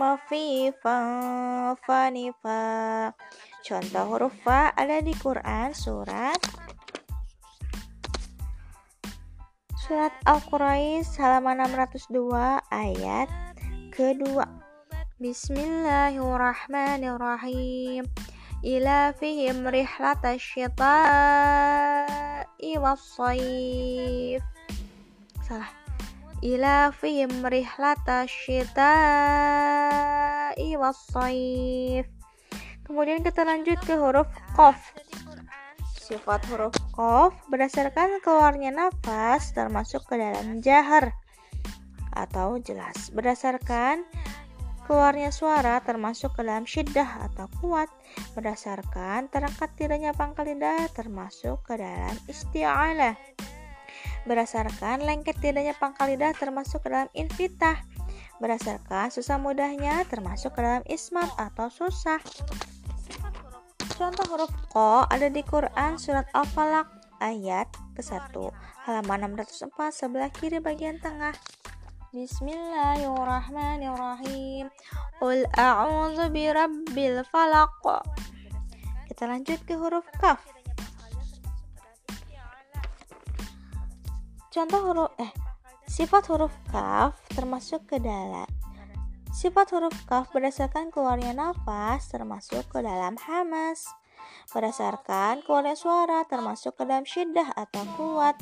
mafi 0.00 0.72
fa 0.80 0.96
fa 1.84 2.08
ni 2.08 2.32
fa. 2.40 3.12
Contoh 3.60 4.16
huruf 4.16 4.32
fa 4.40 4.72
ada 4.72 5.04
di 5.04 5.12
Quran 5.12 5.76
surat 5.76 6.40
surat 9.76 10.16
Al-Quraish 10.24 11.20
halaman 11.20 11.68
602 11.68 12.64
ayat 12.72 13.28
kedua. 13.92 14.48
Bismillahirrahmanirrahim. 15.20 18.08
Ila 18.64 19.12
fihim 19.14 19.68
rihlata 19.68 20.40
syita'i 20.40 20.80
was-sayf 22.80 24.40
salah 25.44 25.85
ila 26.44 26.92
fihim 26.92 27.40
rihlata 27.48 28.28
syita'i 28.28 28.76
was-sayf 30.76 32.04
kemudian 32.86 33.24
kita 33.24 33.42
lanjut 33.42 33.80
ke 33.82 33.96
huruf 33.98 34.28
qaf. 34.54 34.78
Sifat 35.96 36.46
huruf 36.52 36.76
qaf 36.94 37.34
berdasarkan 37.50 38.22
keluarnya 38.22 38.70
nafas 38.70 39.50
termasuk 39.56 40.06
ke 40.06 40.14
dalam 40.20 40.62
jahar 40.62 41.10
atau 42.14 42.62
jelas. 42.62 43.10
Berdasarkan 43.10 44.06
keluarnya 44.86 45.34
suara 45.34 45.82
termasuk 45.82 46.38
ke 46.38 46.46
dalam 46.46 46.62
syiddah 46.62 47.26
atau 47.26 47.50
kuat. 47.58 47.90
Berdasarkan 48.38 49.26
terangkat 49.34 49.74
tidaknya 49.74 50.14
pangkal 50.14 50.46
lidah 50.46 50.86
termasuk 50.94 51.58
ke 51.66 51.74
dalam 51.74 52.14
isti'alah 52.30 53.18
berdasarkan 54.26 55.06
lengket 55.06 55.38
tidaknya 55.38 55.72
pangkal 55.78 56.10
lidah 56.10 56.34
termasuk 56.34 56.82
ke 56.82 56.90
dalam 56.90 57.08
infitah 57.14 57.78
berdasarkan 58.42 59.08
susah 59.08 59.40
mudahnya 59.40 60.04
termasuk 60.10 60.52
ke 60.52 60.60
dalam 60.60 60.84
ismat 60.90 61.30
atau 61.40 61.72
susah 61.72 62.20
contoh 63.96 64.26
huruf 64.28 64.52
ko 64.68 65.08
ada 65.08 65.30
di 65.30 65.40
Quran 65.46 65.96
surat 65.96 66.28
Al-Falaq 66.36 66.90
ayat 67.22 67.70
ke-1 67.96 68.34
halaman 68.84 69.40
604 69.40 69.72
sebelah 69.94 70.28
kiri 70.34 70.60
bagian 70.60 71.00
tengah 71.00 71.32
Bismillahirrahmanirrahim. 72.16 74.72
Qul 75.20 75.44
a'udzu 75.52 76.32
birabbil 76.32 77.20
falaq. 77.28 77.76
Kita 79.04 79.28
lanjut 79.28 79.60
ke 79.68 79.76
huruf 79.76 80.08
kaf. 80.16 80.40
Contoh 84.56 84.88
huruf 84.88 85.12
eh 85.20 85.28
sifat 85.84 86.32
huruf 86.32 86.48
kaf 86.72 87.12
termasuk 87.36 87.84
ke 87.84 88.00
dalam. 88.00 88.48
Sifat 89.28 89.68
huruf 89.76 89.92
kaf 90.08 90.32
berdasarkan 90.32 90.88
keluarnya 90.88 91.36
nafas 91.36 92.08
termasuk 92.08 92.64
ke 92.72 92.80
dalam 92.80 93.20
hamas. 93.20 93.84
Berdasarkan 94.56 95.44
keluarnya 95.44 95.76
suara 95.76 96.24
termasuk 96.24 96.72
ke 96.72 96.88
dalam 96.88 97.04
syiddah 97.04 97.52
atau 97.52 97.84
kuat. 98.00 98.40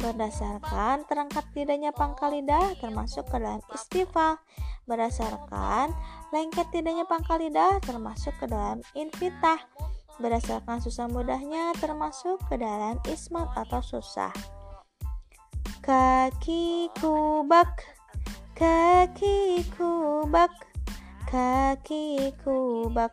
Berdasarkan 0.00 1.04
terangkat 1.04 1.44
tidaknya 1.52 1.92
pangkal 1.92 2.32
lidah 2.32 2.72
termasuk 2.80 3.28
ke 3.28 3.36
dalam 3.36 3.60
istifal 3.76 4.40
berdasarkan 4.88 5.92
lengket 6.32 6.64
tidaknya 6.72 7.04
pangkal 7.04 7.36
lidah 7.36 7.76
termasuk 7.84 8.32
ke 8.40 8.48
dalam 8.48 8.80
infitah. 8.96 9.60
Berdasarkan 10.16 10.80
susah 10.80 11.12
mudahnya 11.12 11.76
termasuk 11.76 12.40
ke 12.48 12.56
dalam 12.56 12.96
ismat 13.04 13.52
atau 13.52 13.84
susah 13.84 14.32
kaki 15.82 16.86
kubak 17.02 17.82
kaki 18.54 19.66
kubak 19.74 20.54
kaki 21.26 22.30
kubak 22.38 23.10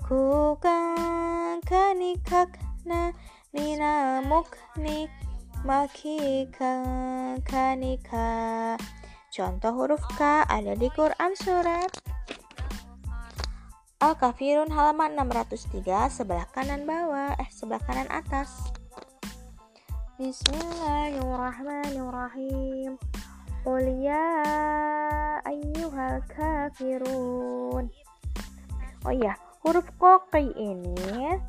kukang 0.00 1.60
kanikakna 1.60 3.12
nina 3.52 4.24
muknik 4.24 5.12
makika 5.60 6.80
kanika. 7.44 8.80
Contoh 9.28 9.76
huruf 9.76 10.00
K 10.16 10.48
ada 10.48 10.72
di 10.74 10.88
Quran 10.90 11.36
surat 11.36 11.92
Al-Kafirun 14.00 14.72
halaman 14.72 15.14
603 15.14 15.84
sebelah 16.08 16.48
kanan 16.50 16.88
bawah 16.88 17.36
eh 17.36 17.46
sebelah 17.52 17.78
kanan 17.84 18.08
atas 18.08 18.72
Bismillahirrahmanirrahim 20.20 23.00
Qul 23.64 24.04
ya 24.04 24.28
ayyuhal 25.48 26.20
kafirun 26.28 27.88
Oh 29.08 29.14
iya, 29.16 29.32
huruf 29.64 29.88
koki 29.96 30.52
ini 30.60 31.40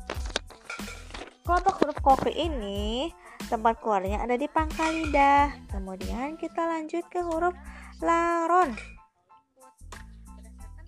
Kelompok 1.44 1.84
huruf 1.84 2.00
koki 2.00 2.32
ini 2.32 3.12
Tempat 3.52 3.84
keluarnya 3.84 4.24
ada 4.24 4.40
di 4.40 4.48
pangkal 4.48 4.88
lidah. 4.88 5.52
Kemudian 5.68 6.40
kita 6.40 6.64
lanjut 6.64 7.04
ke 7.12 7.20
huruf 7.20 7.52
laron. 8.00 8.72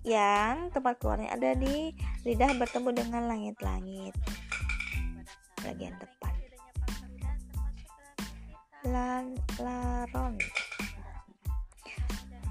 Yang 0.01 0.73
tempat 0.73 0.97
keluarnya 0.97 1.37
ada 1.37 1.53
di 1.53 1.93
lidah 2.25 2.49
bertemu 2.57 2.89
dengan 2.97 3.29
langit-langit. 3.29 4.17
Bagian 5.61 5.93
depan. 6.01 6.14
Lan, 8.85 9.33
laron. 9.57 10.37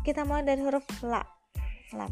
Kita 0.02 0.26
mulai 0.26 0.44
dari 0.44 0.60
huruf 0.60 0.84
la. 1.06 1.22
Lam. 1.94 2.10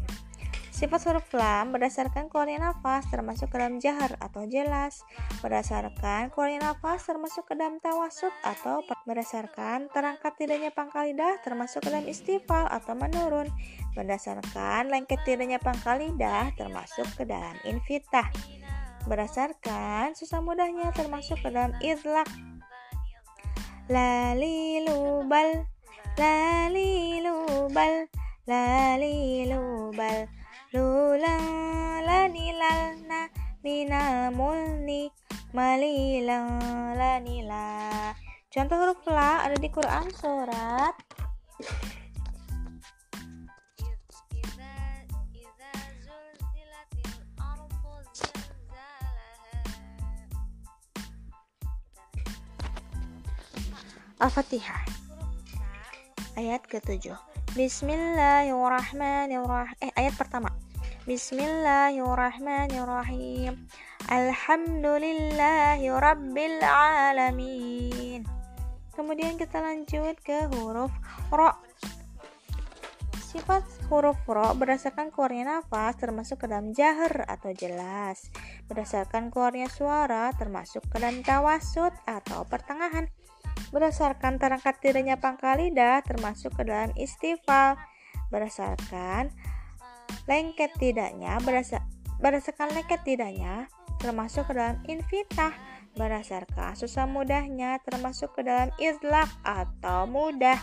Sifat 0.73 1.05
huruf 1.05 1.29
lam 1.37 1.69
berdasarkan 1.69 2.33
keluarnya 2.33 2.59
nafas 2.59 3.05
termasuk 3.07 3.53
ke 3.53 3.61
dalam 3.61 3.77
jahar 3.77 4.17
atau 4.17 4.43
jelas, 4.49 5.05
berdasarkan 5.39 6.33
keluarnya 6.33 6.65
nafas 6.65 7.05
termasuk 7.05 7.45
ke 7.45 7.53
dalam 7.53 7.77
tawasud 7.77 8.33
atau 8.41 8.81
berdasarkan 9.05 9.87
terangkat 9.93 10.33
tidaknya 10.33 10.73
pangkal 10.73 11.05
lidah 11.05 11.37
termasuk 11.45 11.85
ke 11.85 11.93
dalam 11.93 12.09
istifal 12.09 12.65
atau 12.67 12.97
menurun, 12.97 13.47
berdasarkan 13.93 14.89
lengket 14.89 15.21
tidaknya 15.23 15.61
pangkal 15.61 16.01
lidah 16.01 16.49
termasuk 16.57 17.05
ke 17.15 17.23
dalam 17.23 17.53
infitah, 17.69 18.27
berdasarkan 19.05 20.17
susah 20.17 20.41
mudahnya 20.41 20.89
termasuk 20.97 21.37
ke 21.37 21.53
dalam 21.53 21.77
idlak, 21.85 22.27
lalilubal, 23.89 25.65
lalilubal 26.19 28.07
lalilubal. 28.47 30.27
Lula 30.73 31.37
lanilalna 32.01 33.29
minal 33.63 34.33
mulni 34.33 35.07
malila 35.53 36.49
lanila 36.97 38.09
contoh 38.49 38.73
huruf 38.73 39.05
la 39.05 39.45
ada 39.45 39.55
di 39.61 39.69
Quran 39.69 40.09
surat 40.09 40.97
Al-Fatihah. 54.23 54.87
Ayat 56.39 56.63
ke-7 56.71 57.11
Bismillahirrahmanirrahim. 57.59 59.75
Eh 59.83 59.91
ayat 59.99 60.15
pertama. 60.15 60.47
Bismillahirrahmanirrahim. 61.03 63.67
Alhamdulillahi 64.07 65.91
Rabbil 65.91 66.63
Alamin 66.63 68.23
Kemudian 68.95 69.35
kita 69.35 69.59
lanjut 69.59 70.15
ke 70.23 70.47
huruf 70.55 70.95
Ro. 71.27 71.51
Sifat 73.27 73.67
huruf 73.91 74.23
ro 74.23 74.55
berdasarkan 74.55 75.11
keluarnya 75.11 75.59
nafas 75.59 75.99
termasuk 75.99 76.39
ke 76.45 76.47
dalam 76.47 76.71
jahar 76.71 77.27
atau 77.27 77.51
jelas. 77.51 78.31
Berdasarkan 78.71 79.35
keluarnya 79.35 79.67
suara 79.67 80.31
termasuk 80.37 80.85
ke 80.87 80.95
dalam 81.01 81.25
tawasud 81.27 81.91
atau 82.07 82.47
pertengahan 82.47 83.11
berdasarkan 83.73 84.37
terangkat 84.37 84.77
tidaknya 84.77 85.17
pangkal 85.17 85.57
lidah 85.57 86.05
termasuk 86.05 86.53
ke 86.53 86.61
dalam 86.61 86.93
istifal 86.93 87.73
berdasarkan 88.29 89.33
lengket 90.29 90.69
tidaknya 90.77 91.41
berdasar, 91.41 91.81
berdasarkan 92.21 92.69
lengket 92.77 93.01
tidaknya 93.01 93.65
termasuk 93.97 94.45
ke 94.45 94.53
dalam 94.53 94.77
invitah 94.85 95.51
berdasarkan 95.97 96.77
susah 96.77 97.09
mudahnya 97.09 97.81
termasuk 97.81 98.33
ke 98.33 98.41
dalam 98.45 98.69
izlak 98.81 99.29
atau 99.45 100.09
mudah. 100.09 100.57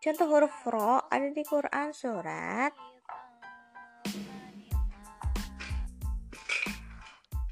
Contoh 0.00 0.28
huruf 0.28 0.52
ro 0.68 1.00
ada 1.08 1.28
di 1.32 1.44
Quran 1.44 1.92
surat 1.96 2.72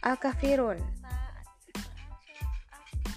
Al-Kafirun 0.05 1.02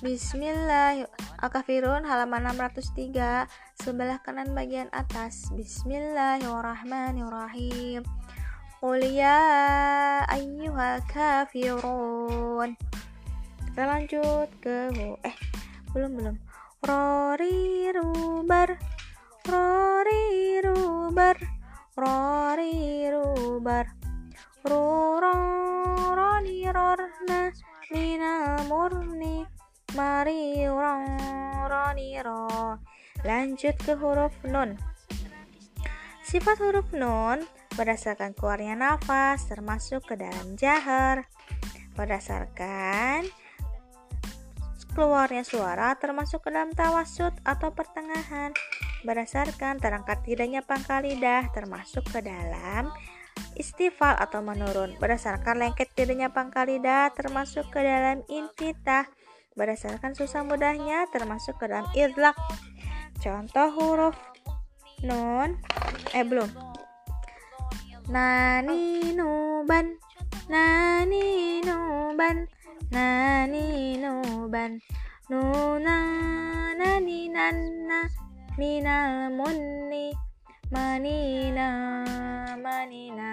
Bismillah. 0.04 1.08
Al-Kafirun 1.40 2.04
halaman 2.04 2.44
603 2.52 3.48
sebelah 3.80 4.20
kanan 4.20 4.52
bagian 4.52 4.92
atas. 4.92 5.48
Bismillahirrahmanirrahim. 5.56 8.04
Qul 8.84 9.00
ya 9.08 9.40
ayyuhal 10.28 11.00
kafirun. 11.08 12.76
Kita 13.72 13.88
lanjut 13.88 14.52
ke 14.60 14.92
eh 15.24 15.36
belum 15.96 16.20
belum. 16.20 16.44
Rori 16.84 17.88
rubar 17.96 18.76
Rori 19.48 20.60
rubar 20.60 21.40
Rori 21.96 23.08
rubar 23.08 23.88
Roroni 24.60 26.68
rorna 26.68 27.48
minal 27.88 28.60
murni 28.68 29.48
Mari 29.96 30.68
roni 30.68 32.20
ro. 32.20 32.76
Lanjut 33.24 33.80
ke 33.80 33.96
huruf 33.96 34.36
nun. 34.44 34.76
Sifat 36.20 36.60
huruf 36.60 36.92
nun 36.92 37.40
berdasarkan 37.80 38.36
keluarnya 38.36 38.76
nafas 38.76 39.48
termasuk 39.48 40.04
ke 40.04 40.20
dalam 40.20 40.60
jahar. 40.60 41.32
Berdasarkan 41.96 43.24
keluarnya 44.92 45.48
suara 45.48 45.96
termasuk 45.96 46.44
ke 46.44 46.52
dalam 46.52 46.76
tawasud 46.76 47.32
atau 47.48 47.72
pertengahan. 47.72 48.52
Berdasarkan 49.08 49.80
terangkat 49.80 50.28
tidaknya 50.28 50.60
pangkal 50.60 51.08
lidah 51.08 51.48
termasuk 51.56 52.04
ke 52.12 52.20
dalam 52.20 52.92
istifal 53.56 54.12
atau 54.20 54.44
menurun 54.44 55.00
berdasarkan 55.00 55.56
lengket 55.56 55.88
tidaknya 55.96 56.36
pangkal 56.36 56.68
lidah 56.68 57.16
termasuk 57.16 57.72
ke 57.72 57.80
dalam 57.80 58.28
infitah 58.28 59.08
berdasarkan 59.56 60.14
susah 60.14 60.44
mudahnya 60.44 61.08
termasuk 61.10 61.56
ke 61.58 61.72
dalam 61.72 61.88
idlak. 61.96 62.36
Contoh 63.24 63.72
huruf 63.72 64.16
nun 65.02 65.58
eh 66.12 66.24
belum. 66.28 66.52
Nani 68.12 69.16
nuban 69.16 69.98
nani 70.46 71.60
nuban 71.66 72.46
nani 72.94 73.98
nuban 73.98 74.78
nuna 75.32 75.98
nani 76.78 77.32
nana 77.34 78.06
minal 78.60 79.34
munni 79.34 80.14
manina 80.70 81.70
manina 82.62 83.32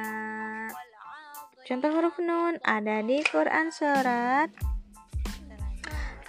Contoh 1.69 1.93
huruf 1.93 2.17
nun 2.17 2.57
ada 2.65 3.05
di 3.05 3.21
Quran 3.29 3.69
surat 3.69 4.72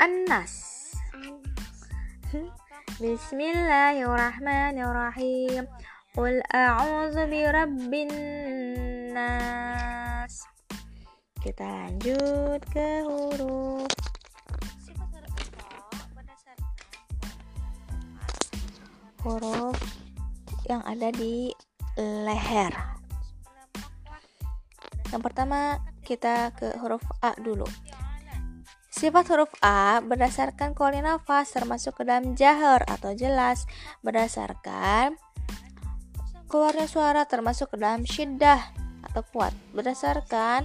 An-Nas 0.02 0.54
Bismillahirrahmanirrahim 2.98 5.70
Qul 6.14 6.42
a'udzu 6.54 7.26
birabbin 7.30 8.10
nas 9.14 10.46
Kita 11.42 11.66
lanjut 11.66 12.62
ke 12.74 13.02
huruf 13.06 13.90
huruf 19.24 19.80
yang 20.68 20.84
ada 20.84 21.10
di 21.16 21.52
leher. 21.98 22.72
Yang 25.12 25.22
pertama 25.24 25.80
kita 26.04 26.52
ke 26.58 26.76
huruf 26.82 27.04
A 27.24 27.32
dulu. 27.40 27.68
Sifat 29.04 29.28
huruf 29.36 29.52
A 29.60 30.00
berdasarkan 30.00 30.72
kuali 30.72 31.04
nafas 31.04 31.52
termasuk 31.52 32.00
ke 32.00 32.08
dalam 32.08 32.40
jahar 32.40 32.88
atau 32.88 33.12
jelas. 33.12 33.68
Berdasarkan 34.00 35.20
keluarnya 36.48 36.88
suara 36.88 37.28
termasuk 37.28 37.76
ke 37.76 37.84
dalam 37.84 38.08
syiddah 38.08 38.64
atau 39.04 39.28
kuat. 39.36 39.52
Berdasarkan 39.76 40.64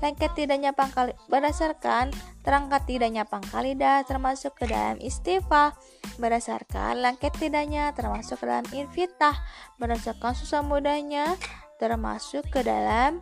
lengket 0.00 0.32
tidaknya 0.32 0.72
pangkal 0.72 1.12
berdasarkan 1.28 2.08
terangkat 2.40 2.88
tidaknya 2.88 3.28
pangkal 3.28 3.60
lidah 3.60 4.00
termasuk 4.08 4.56
ke 4.56 4.64
dalam 4.64 4.96
istifa 5.04 5.76
berdasarkan 6.16 7.04
lengket 7.04 7.36
tidaknya 7.36 7.92
termasuk 7.92 8.40
ke 8.40 8.48
dalam 8.48 8.64
invitah 8.72 9.36
berdasarkan 9.76 10.32
susah 10.32 10.64
mudahnya 10.64 11.36
termasuk 11.76 12.48
ke 12.48 12.64
dalam 12.64 13.20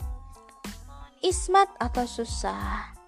ismat 1.22 1.66
atau 1.78 2.06
susah 2.06 3.01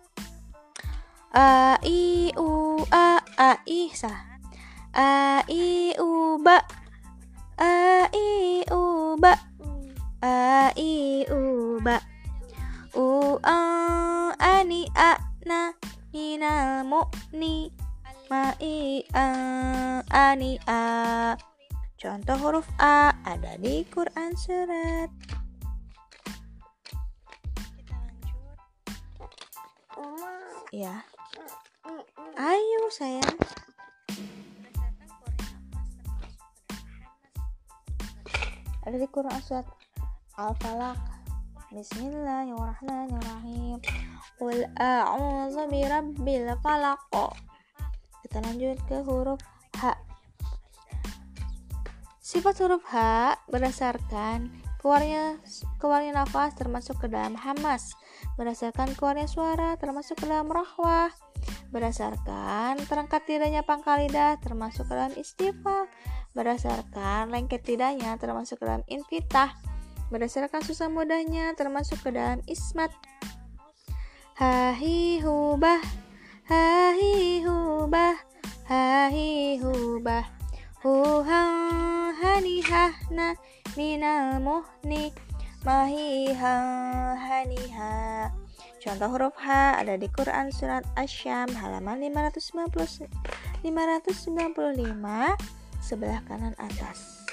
a 1.34 1.74
i 1.82 2.30
u 2.38 2.78
a 2.94 3.18
a 3.38 3.50
i 3.66 3.90
salah 3.90 4.22
a 4.94 5.42
i 5.50 5.90
u 5.98 6.38
ba 6.38 6.62
a 7.58 8.06
i 8.14 8.62
u 8.70 9.18
ba 9.18 9.34
a 10.22 10.70
i 10.78 11.26
u 11.26 11.42
ba 11.82 11.98
u 12.94 13.34
a 13.42 13.58
ani 14.38 14.86
a 14.94 15.18
na 15.42 15.74
minal 16.14 16.86
ni 17.34 17.70
ma 18.30 18.54
i 18.62 19.02
a 19.14 19.26
ani 20.10 20.58
a. 20.70 21.34
Contoh 22.04 22.36
huruf 22.36 22.68
A 22.76 23.16
ada 23.24 23.56
di 23.56 23.80
Quran 23.88 24.36
surat. 24.36 25.08
Ya. 30.74 31.06
Ayo 32.34 32.90
sayang. 32.90 33.38
Ada 38.84 39.00
di 39.00 39.08
Quran 39.08 39.40
surat 39.40 39.64
Al-Falaq. 40.36 41.00
Bismillahirrahmanirrahim. 41.74 43.82
Qul 44.38 44.62
a'udzu 44.78 45.66
birabbil 45.72 46.54
falaq. 46.62 47.02
Kita 48.22 48.38
lanjut 48.44 48.78
ke 48.86 49.02
huruf 49.02 49.42
H. 49.80 49.98
Sifat 52.22 52.54
huruf 52.62 52.86
H 52.90 52.94
berdasarkan 53.50 54.64
keluarnya 54.84 55.40
keluarnya 55.80 56.12
nafas 56.12 56.52
termasuk 56.54 57.00
ke 57.00 57.08
dalam 57.08 57.40
hamas, 57.40 57.96
berdasarkan 58.36 58.92
keluarnya 58.94 59.24
suara 59.24 59.80
termasuk 59.80 60.20
ke 60.20 60.28
dalam 60.28 60.52
rahwah, 60.52 61.08
berdasarkan 61.74 62.78
terangkat 62.86 63.22
tidaknya 63.26 63.66
pangkal 63.66 63.98
lidah 63.98 64.38
termasuk 64.38 64.86
dalam 64.86 65.10
istifal 65.18 65.90
berdasarkan 66.34 67.30
lengket 67.30 67.62
tidaknya 67.62 68.18
termasuk 68.18 68.60
dalam 68.60 68.82
infitah. 68.90 69.54
Berdasarkan 70.12 70.60
susah 70.62 70.92
mudahnya 70.92 71.56
termasuk 71.56 72.02
ke 72.04 72.10
dalam 72.12 72.42
ismat. 72.50 72.92
Hahi 74.34 75.22
hubah 75.22 75.80
hahi 76.50 77.40
hubah 77.46 78.14
hahi 78.66 79.62
hubah 79.62 80.26
huhang 80.82 82.12
hanihahna 82.18 83.38
minal 83.78 84.42
muhni. 84.42 85.14
Mahihang 85.64 87.16
haniha 87.16 88.28
Contoh 88.84 89.16
huruf 89.16 89.32
H 89.40 89.80
ada 89.80 89.96
di 89.96 90.12
Quran 90.12 90.52
Surat 90.52 90.84
Asyam 91.00 91.48
halaman 91.56 92.04
590, 92.04 93.08
595 93.64 94.92
sebelah 95.80 96.20
kanan 96.28 96.52
atas. 96.60 97.24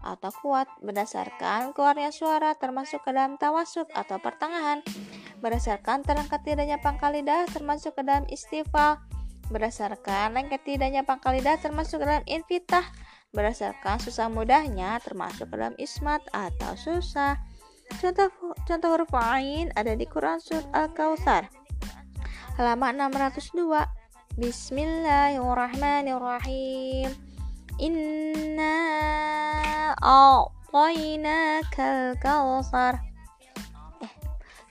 atau 0.00 0.32
kuat 0.40 0.64
berdasarkan 0.80 1.76
keluarnya 1.76 2.08
suara 2.08 2.56
termasuk 2.56 3.04
ke 3.04 3.12
dalam 3.12 3.36
tawasuk 3.36 3.90
atau 3.92 4.16
pertengahan. 4.16 4.80
Berdasarkan 5.44 6.06
terangkat 6.06 6.40
tidaknya 6.46 6.80
pangkal 6.80 7.12
lidah 7.12 7.44
termasuk 7.52 7.96
ke 7.98 8.02
dalam 8.06 8.24
istifal 8.32 9.02
berdasarkan 9.50 10.30
lengket 10.30 10.62
tidaknya 10.62 11.02
pangkal 11.02 11.34
lidah 11.34 11.58
termasuk 11.58 12.00
ke 12.00 12.06
dalam 12.06 12.24
infitah 12.30 12.86
berdasarkan 13.34 13.98
susah 13.98 14.30
mudahnya 14.30 15.02
termasuk 15.02 15.50
ke 15.50 15.56
dalam 15.58 15.76
ismat 15.76 16.22
atau 16.30 16.78
susah. 16.78 17.34
Contoh 17.98 18.30
contoh 18.62 18.88
huruf 18.94 19.10
Ain 19.18 19.74
ada 19.74 19.92
di 19.98 20.06
Quran 20.06 20.38
surat 20.38 20.64
Al-Kautsar. 20.70 21.50
Halaman 22.54 23.10
602 23.10 23.99
Bismillahirrahmanirrahim. 24.40 27.12
Inna 27.76 28.72
a'tainakal 30.00 32.16
kautsar. 32.16 33.04
Eh, 34.00 34.08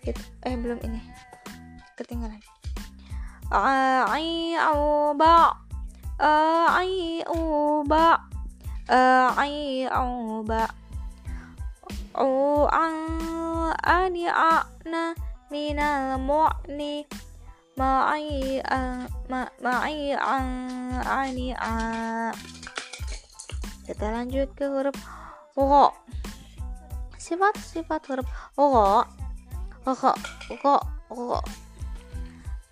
gitu. 0.09 0.25
eh 0.41 0.57
belum 0.57 0.81
ini. 0.81 0.97
Ketinggalan. 2.01 2.41
Ai'uba 4.09 5.53
Ai'uba 6.73 8.25
Ai'uba 9.37 10.65
U'an 12.17 12.97
ani'ana 13.85 15.13
minal 15.53 16.17
mu'ni 16.17 17.05
kita 23.87 24.05
lanjut 24.11 24.51
ke 24.51 24.67
huruf 24.67 24.99
ro 25.55 25.95
sifat-sifat 27.15 28.01
huruf 28.11 28.27
ro 28.59 29.07
ro 29.87 30.11
ro 30.59 30.75
ro 31.07 31.39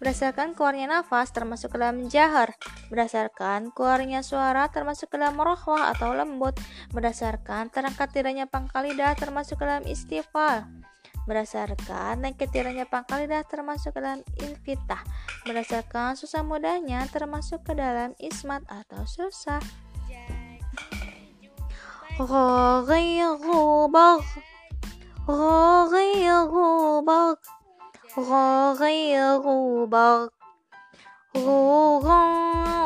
berdasarkan 0.04 0.60
keluarnya 0.60 0.92
nafas 0.92 1.34
termasuk 1.34 1.74
ke 1.74 1.82
dalam 1.82 2.06
jahar. 2.06 2.54
Berdasarkan 2.94 3.74
keluarnya 3.74 4.22
suara 4.22 4.70
termasuk 4.70 5.10
ke 5.10 5.18
dalam 5.18 5.34
rohwah 5.34 5.90
atau 5.90 6.14
lembut. 6.14 6.54
Berdasarkan 6.94 7.74
terangkat 7.74 8.14
tidaknya 8.14 8.46
pangkal 8.46 8.86
lidah 8.86 9.18
termasuk 9.18 9.58
ke 9.58 9.66
dalam 9.66 9.90
istighfar 9.90 10.70
berdasarkan 11.27 12.23
dan 12.23 12.33
ketiranya 12.35 12.87
pangkal 12.89 13.23
lidah 13.23 13.47
termasuk 13.47 13.95
ke 13.95 14.01
dalam 14.03 14.23
infitah 14.43 15.03
berdasarkan 15.47 16.19
susah 16.19 16.43
mudahnya 16.43 17.07
termasuk 17.11 17.63
ke 17.63 17.73
dalam 17.79 18.15
ismat 18.19 18.63
atau 18.67 19.07
susah 19.07 19.63
غير 22.21 23.41
بغ 23.89 24.23
غير 25.89 26.53
بغ 27.01 27.37
غير 28.77 29.45
بغ 29.89 30.29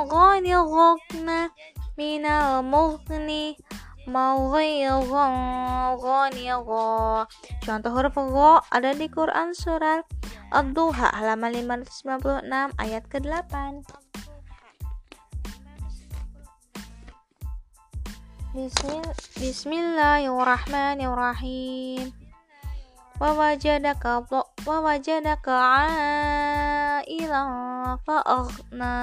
غنغنا 0.07 1.51
من 1.99 2.27
المغني 2.27 3.57
Contoh 7.62 7.94
huruf 7.94 8.18
gho 8.18 8.58
ada 8.74 8.98
di 8.98 9.06
Quran 9.06 9.54
surat 9.54 10.02
Ad-Duha 10.50 11.14
halaman 11.14 11.62
596 11.62 12.74
ayat 12.82 13.06
ke-8. 13.06 13.54
Bismillahirrahmanirrahim. 19.38 22.10
Wa 23.22 23.38
wajadaka 23.38 24.26
wa 24.66 24.78
wajadaka 24.82 25.58
ailan 27.06 28.02
fa'aghna. 28.02 28.98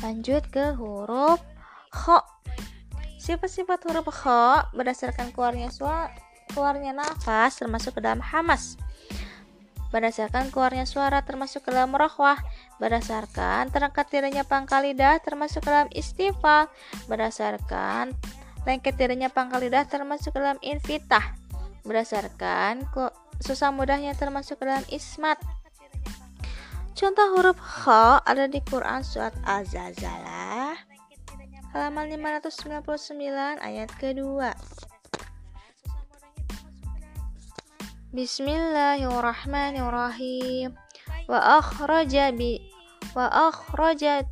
Lanjut 0.00 0.48
ke 0.48 0.72
huruf 0.72 1.44
kha 1.92 2.37
Sifat-sifat 3.28 3.84
huruf 3.84 4.08
kha 4.08 4.72
berdasarkan 4.72 5.36
keluarnya 5.36 5.68
suara, 5.68 6.08
keluarnya 6.48 6.96
nafas 6.96 7.60
termasuk 7.60 7.92
ke 7.92 8.00
dalam 8.00 8.24
hamas. 8.24 8.80
Berdasarkan 9.92 10.48
keluarnya 10.48 10.88
suara 10.88 11.20
termasuk 11.20 11.68
ke 11.68 11.76
dalam 11.76 11.92
rohwah. 11.92 12.40
Berdasarkan 12.80 13.68
terangkat 13.68 14.08
tidaknya 14.08 14.48
pangkal 14.48 14.80
lidah 14.80 15.20
termasuk 15.20 15.60
ke 15.60 15.68
dalam 15.68 15.92
istifal. 15.92 16.72
Berdasarkan 17.04 18.16
lengket 18.64 18.96
tidaknya 18.96 19.28
pangkal 19.28 19.60
lidah 19.60 19.84
termasuk 19.84 20.32
ke 20.32 20.40
dalam 20.40 20.56
infitah. 20.64 21.36
Berdasarkan 21.84 22.88
susah 23.44 23.68
mudahnya 23.76 24.16
termasuk 24.16 24.56
ke 24.56 24.64
dalam 24.64 24.88
ismat. 24.88 25.36
Contoh 26.96 27.28
huruf 27.36 27.60
kha 27.60 28.24
ada 28.24 28.48
di 28.48 28.64
Quran 28.64 29.04
surat 29.04 29.36
Az-Zazalah 29.44 30.47
halaman 31.74 32.08
599 32.12 33.58
ayat 33.60 33.90
kedua. 34.00 34.54
Bismillahirrahmanirrahim. 38.12 40.72
Wa 41.28 41.60
akhraja 41.60 42.32
bi 42.32 42.78
wa 43.16 43.26
akhrajat 43.50 44.28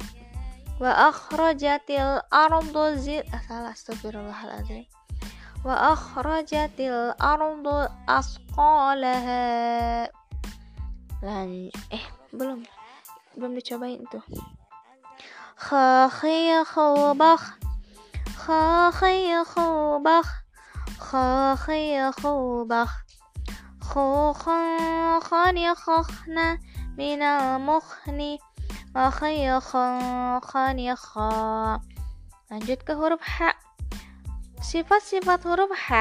wa 0.77 0.93
akhrajatil 1.09 2.21
ardu 2.29 2.85
zil 3.01 3.25
ah, 3.33 3.41
salah 3.49 3.73
astagfirullahaladzim 3.73 4.85
wa 5.65 5.97
akhrajatil 5.97 7.17
ardu 7.17 7.77
asqalaha 8.05 9.45
lan 11.25 11.73
eh 11.89 12.05
belum 12.37 12.69
belum 13.35 13.53
dicobain 13.57 14.05
tuh 14.13 14.23
خاخي 15.58 16.64
خوبخ 16.64 17.42
خاخي 18.38 19.44
خوبخ 19.44 20.28
خاخي 21.00 22.12
خوبخ 22.12 22.92
خوخا 23.82 25.20
خاني 25.20 25.76
خخنا 25.76 26.60
من 26.98 27.22
المخن 27.22 28.38
خي 29.10 29.60
خاني 30.42 30.96
خا 30.96 31.80
lanjut 32.52 32.84
ke 32.84 32.94
huruf 33.00 33.24
H 33.24 33.56
sifat-sifat 34.60 35.48
huruf 35.48 35.72
H 35.72 35.92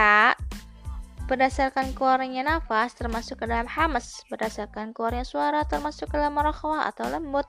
berdasarkan 1.30 1.94
keluarnya 1.94 2.42
nafas 2.42 2.98
termasuk 2.98 3.38
ke 3.38 3.46
dalam 3.46 3.70
hamas 3.70 4.26
berdasarkan 4.26 4.90
keluarnya 4.90 5.22
suara 5.22 5.62
termasuk 5.62 6.10
ke 6.10 6.18
dalam 6.18 6.34
rokhwah 6.34 6.90
atau 6.90 7.06
lembut 7.06 7.46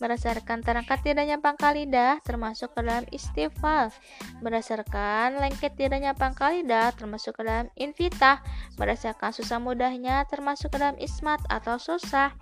berdasarkan 0.00 0.64
terangkat 0.64 1.04
tidaknya 1.04 1.36
pangkal 1.36 1.76
lidah 1.76 2.16
termasuk 2.24 2.72
ke 2.72 2.80
dalam 2.80 3.04
istifal 3.12 3.92
berdasarkan 4.40 5.36
lengket 5.36 5.76
tidaknya 5.76 6.16
pangkal 6.16 6.56
lidah 6.56 6.96
termasuk 6.96 7.36
ke 7.36 7.44
dalam 7.44 7.68
invitah. 7.76 8.40
Berdasarkan 8.80 9.36
susah 9.36 9.60
mudahnya 9.60 10.24
termasuk 10.26 10.72
ke 10.72 10.80
dalam 10.80 10.96
ismat 10.96 11.44
atau 11.52 11.76
susah. 11.76 12.32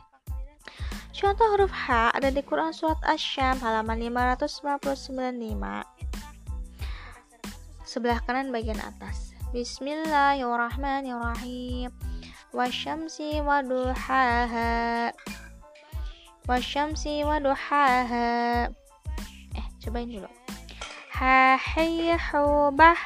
Contoh 1.11 1.51
huruf 1.51 1.75
H 1.75 2.15
ada 2.15 2.31
di 2.31 2.47
Quran 2.47 2.71
Surat 2.71 3.03
Asyam 3.03 3.59
halaman 3.59 4.07
599 4.07 5.43
Sebelah 7.83 8.23
kanan 8.23 8.55
bagian 8.55 8.79
atas. 8.79 9.35
Bismillahirrahmanirrahim. 9.51 11.91
Wasyamsi 12.53 13.41
waduhaha 13.41 15.17
Wasyamsi 16.49 17.29
waduhaha 17.29 18.73
Eh, 19.53 19.67
cobain 19.85 20.09
dulu. 20.09 20.25
Ha 21.13 21.61
hayya 21.61 22.17
hubah 22.17 22.97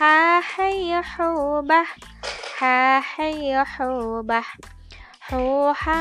Ha 0.00 0.40
hayya 0.40 1.04
hubah 1.04 1.84
Ha 2.56 3.04
hayya 3.04 3.68
hubah. 3.76 4.48
Huha 5.28 6.00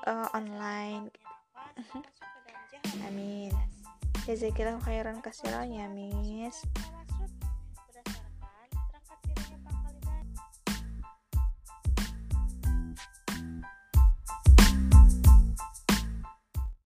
uh, 0.06 0.28
online. 0.38 1.10
Amin. 3.08 3.50
Jazakillahu 4.30 4.86
khairan 4.86 5.24
kasiran 5.26 5.74
ya 5.74 5.90
Miss. 5.90 6.62